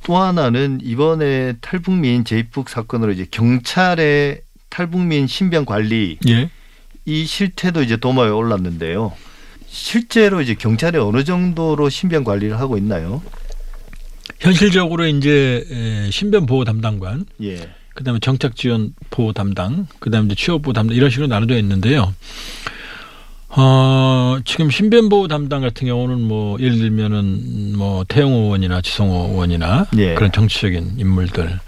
[0.05, 6.51] 또 하나는 이번에 탈북민 재입국 사건으로 이제 경찰의 탈북민 신변 관리 예.
[7.07, 9.13] 이 실태도 이제 도마에 올랐는데요.
[9.75, 13.21] 실제로 이제 경찰이 어느 정도로 신변 관리를 하고 있나요?
[14.39, 17.57] 현실적으로 이제 에, 신변 보호 담당관 예.
[17.95, 22.15] 그다음에 정착 지원 보호 담당, 그다음에 이제 취업 보호 담당 이런 식으로 나눠져 있는데요.
[23.49, 29.89] 어, 지금 신변 보호 담당 같은 경우는 뭐 예를 들면은 뭐 태영호 의원이나 지성호 의원이나
[29.97, 30.15] 예.
[30.15, 31.59] 그런 정치적인 인물들.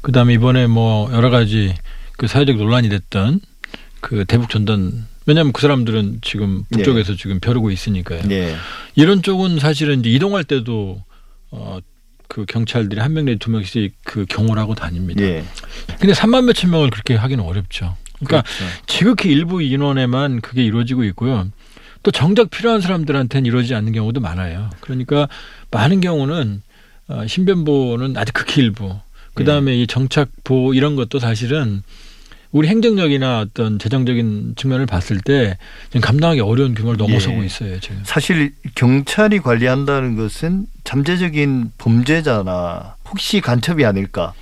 [0.00, 1.74] 그다음에 이번에 뭐 여러 가지
[2.16, 3.40] 그 사회적 논란이 됐던
[4.00, 6.76] 그 대북 전단 왜냐하면 그 사람들은 지금 예.
[6.76, 8.22] 북쪽에서 지금 벼르고 있으니까요.
[8.30, 8.56] 예.
[8.94, 11.02] 이런 쪽은 사실은 이제 이동할 때도
[11.50, 11.78] 어,
[12.28, 15.22] 그 경찰들이 한 명 내지 두 명씩 그 경호를 하고 다닙니다.
[15.22, 15.44] 예.
[16.00, 17.94] 근데 3만 몇천 명을 그렇게 하기는 어렵죠.
[18.18, 18.64] 그러니까 그렇죠.
[18.86, 21.46] 지극히 일부 인원에만 그게 이루어지고 있고요.
[22.02, 24.70] 또 정작 필요한 사람들한테는 이루어지지 않는 경우도 많아요.
[24.80, 25.28] 그러니까
[25.70, 26.62] 많은 경우는
[27.08, 28.96] 어, 신변보호는 아주 극히 일부.
[29.34, 31.82] 그 다음에 이 정착 보호 이런 것도 사실은
[32.50, 35.58] 우리 행정력이나 어떤 재정적인 측면을 봤을 때
[36.00, 37.46] 감당하기 어려운 규모를 넘어서고 예.
[37.46, 37.78] 있어요.
[37.80, 38.00] 지금.
[38.04, 44.32] 사실 경찰이 관리한다는 것은 잠재적인 범죄자나 혹시 간첩이 아닐까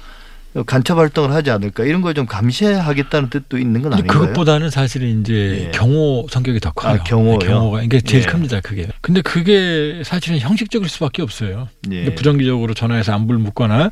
[0.65, 4.21] 간첩 활동을 하지 않을까 이런 걸 좀 감시하겠다는 뜻도 있는 건 아닌가요?
[4.21, 5.71] 그것보다는 사실은 이제 예.
[5.73, 6.95] 경호 성격이 더 커요.
[6.95, 7.41] 아, 경호요?
[7.41, 8.27] 경호가 이게 제일 예.
[8.27, 8.61] 큽니다.
[8.61, 8.87] 그게.
[9.03, 11.69] 근데 그게 사실은 형식적일 수밖에 없어요.
[11.91, 12.15] 예.
[12.15, 13.91] 부정기적으로 전화해서 안부를 묻거나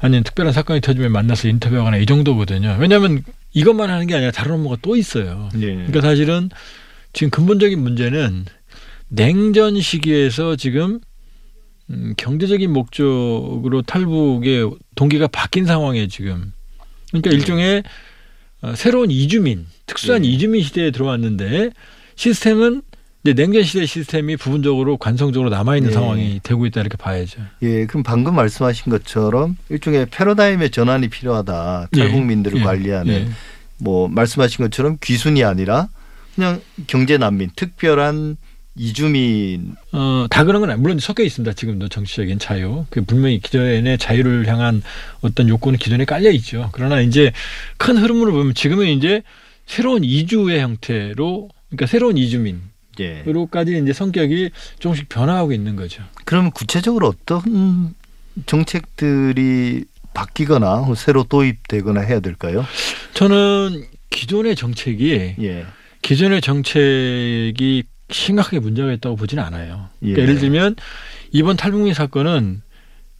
[0.00, 2.76] 아니면 특별한 사건이 터지면 만나서 인터뷰하거나 이 정도거든요.
[2.78, 5.48] 왜냐하면 이것만 하는 게 아니라 다른 업무가 또 있어요.
[5.56, 5.74] 예.
[5.74, 6.50] 그러니까 사실은
[7.12, 8.46] 지금 근본적인 문제는
[9.08, 11.00] 냉전 시기에서 지금
[11.90, 16.52] 음, 경제적인 목적으로 탈북의 동기가 바뀐 상황에 지금
[17.10, 17.82] 그러니까 일종의
[18.60, 20.28] 어, 새로운 이주민, 특수한 네.
[20.28, 21.70] 이주민 시대에 들어왔는데
[22.16, 22.82] 시스템은
[23.28, 25.94] 이제 냉전 시대 시스템이 부분적으로 관성적으로 남아 있는 네.
[25.94, 27.40] 상황이 되고 있다 이렇게 봐야죠.
[27.62, 31.88] 예, 그럼 방금 말씀하신 것처럼 일종의 패러다임의 전환이 필요하다.
[31.94, 33.28] 예, 탈북민들을 예, 관리하는 예.
[33.78, 35.88] 뭐 말씀하신 것처럼 귀순이 아니라
[36.34, 38.36] 그냥 경제 난민, 특별한
[38.76, 41.52] 이주민 어, 다 그런 건 아니- 물론 섞여 있습니다.
[41.52, 42.86] 지금도 정치적인 자유.
[42.90, 44.82] 그 분명히 기존의 자유를 향한
[45.20, 46.70] 어떤 요건은 기존에 깔려 있죠.
[46.72, 47.32] 그러나 이제
[47.76, 49.22] 큰 흐름으로 보면 지금은 이제
[49.66, 52.60] 새로운 이주의 형태로 그러니까 새로운 이주민
[53.26, 53.78] 으로까지 예.
[53.78, 56.02] 이제 성격이 조금씩 변화하고 있는 거죠.
[56.24, 57.94] 그러면 구체적으로 어떤
[58.46, 59.84] 정책들이
[60.14, 62.64] 바뀌거나 새로 도입되거나 해야 될까요?
[63.14, 65.66] 저는 기존의 정책이 예.
[66.02, 69.88] 기존의 정책이 심각하게 문제가 있다고 보지는 않아요.
[70.00, 70.22] 그러니까 예.
[70.22, 70.76] 예를 들면
[71.32, 72.62] 이번 탈북민 사건은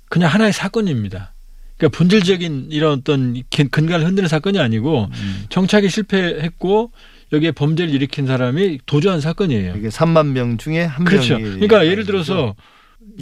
[0.08, 1.32] 그냥 하나의 사건입니다.
[1.76, 5.44] 그러니까 본질적인 이런 어떤 근- 근간을 흔드는 사건이 아니고 음.
[5.50, 6.90] 정착이 실패했고
[7.32, 9.76] 여기에 범죄를 일으킨 사람이 도주한 사건이에요.
[9.76, 11.38] 이게 3만 명 중에 한 그렇죠.
[11.38, 12.54] 명이 그러니까 예를 들어서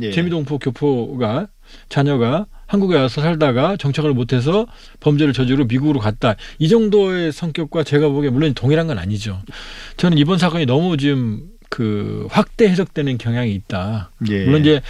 [0.01, 0.11] 예.
[0.11, 1.49] 재미동포 교포가
[1.89, 4.67] 자녀가 한국에 와서 살다가 정착을 못해서
[5.01, 6.37] 범죄를 저지르고 미국으로 갔다.
[6.59, 9.41] 이 정도의 성격과 제가 보기에 물론 동일한 건 아니죠.
[9.97, 14.11] 저는 이번 사건이 너무 지금 그 확대 해석되는 경향이 있다.
[14.31, 14.45] 예.
[14.45, 14.81] 물론 이제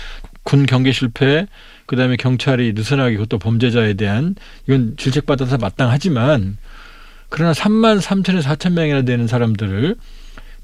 [0.42, 1.46] 군 경계 실패,
[1.86, 4.36] 그다음에 경찰이 느슨하게 그것도 범죄자에 대한
[4.66, 6.56] 이건 질책받아서 마땅하지만
[7.28, 9.96] 그러나 3만 3천에서 4천 명이나 되는 사람들을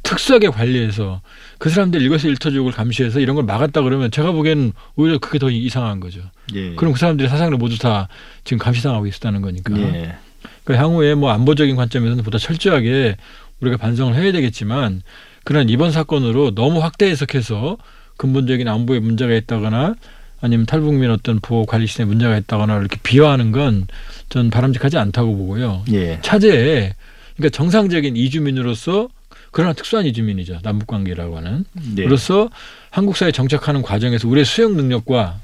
[0.02, 1.20] 특수하게 관리해서
[1.58, 6.20] 그 사람들 일거수일투족을 감시해서 이런 걸 막았다 그러면 제가 보기에는 오히려 그게 더 이상한 거죠.
[6.54, 6.74] 예.
[6.74, 8.08] 그럼 그 사람들이 사상을 모두 다
[8.44, 9.78] 지금 감시당하고 있었다는 거니까.
[9.78, 10.16] 예.
[10.64, 13.16] 그러니까 향후에 뭐 안보적인 관점에서는 보다 철저하게
[13.60, 15.02] 우리가 반성을 해야 되겠지만
[15.44, 17.78] 그런 이번 사건으로 너무 확대 해석해서
[18.16, 19.94] 근본적인 안보에 문제가 있다거나
[20.42, 23.86] 아니면 탈북민 어떤 보호 관리 시스템에 문제가 있다거나 이렇게 비화하는 건
[24.32, 25.84] 전 바람직하지 않다고 보고요.
[25.92, 26.18] 예.
[26.22, 26.94] 차제에
[27.36, 29.10] 그러니까 정상적인 이주민으로서
[29.50, 30.60] 그러나 특수한 이주민이죠.
[30.62, 31.66] 남북 관계라고 하는.
[31.98, 32.04] 예.
[32.04, 32.48] 그로서
[32.88, 35.38] 한국 사회에 정착하는 과정에서 우리의 수용 능력과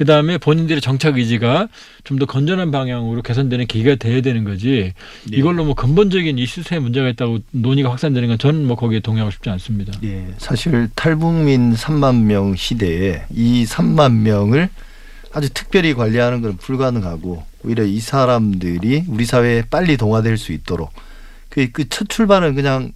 [0.00, 1.68] 그 다음에 본인들의 정착 의지가
[2.04, 4.94] 좀 더 건전한 방향으로 개선되는 계기가 돼야 되는 거지.
[5.30, 5.36] 예.
[5.36, 9.50] 이걸로 뭐 근본적인 이 시스템에 문제가 있다고 논의가 확산되는 건 저는 뭐 거기에 동의하고 싶지
[9.50, 9.92] 않습니다.
[10.04, 14.70] 예, 사실 탈북민 3만 명 시대에 이 3만 명을
[15.34, 20.90] 아주 특별히 관리하는 건 불가능하고 오히려 이 사람들이 우리 사회에 빨리 동화될 수 있도록
[21.50, 22.92] 그 첫 출발은 그냥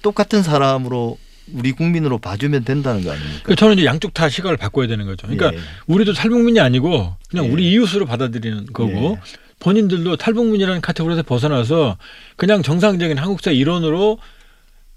[0.00, 1.18] 똑같은 사람으로
[1.54, 3.40] 우리 국민으로 봐주면 된다는 거 아닙니까?
[3.42, 5.26] 그러니까 저는 이제 양쪽 다 시각을 바꿔야 되는 거죠.
[5.26, 5.58] 그러니까 예.
[5.86, 7.50] 우리도 탈북민이 아니고 그냥 예.
[7.50, 9.20] 우리 이웃으로 받아들이는 거고 예.
[9.60, 11.96] 본인들도 탈북민이라는 카테고리에서 벗어나서
[12.36, 14.18] 그냥 정상적인 한국사 일원으로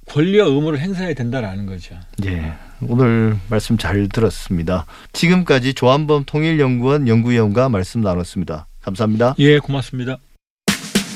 [0.08, 1.96] 권리와 의무를 행사해야 된다라는 거죠.
[2.26, 4.86] 예, 오늘 말씀 잘 들었습니다.
[5.14, 8.68] 지금까지 조한범 통일연구원 연구위원과 말씀 나눴습니다.
[8.82, 9.36] 감사합니다.
[9.39, 10.18] 예, 고맙습니다.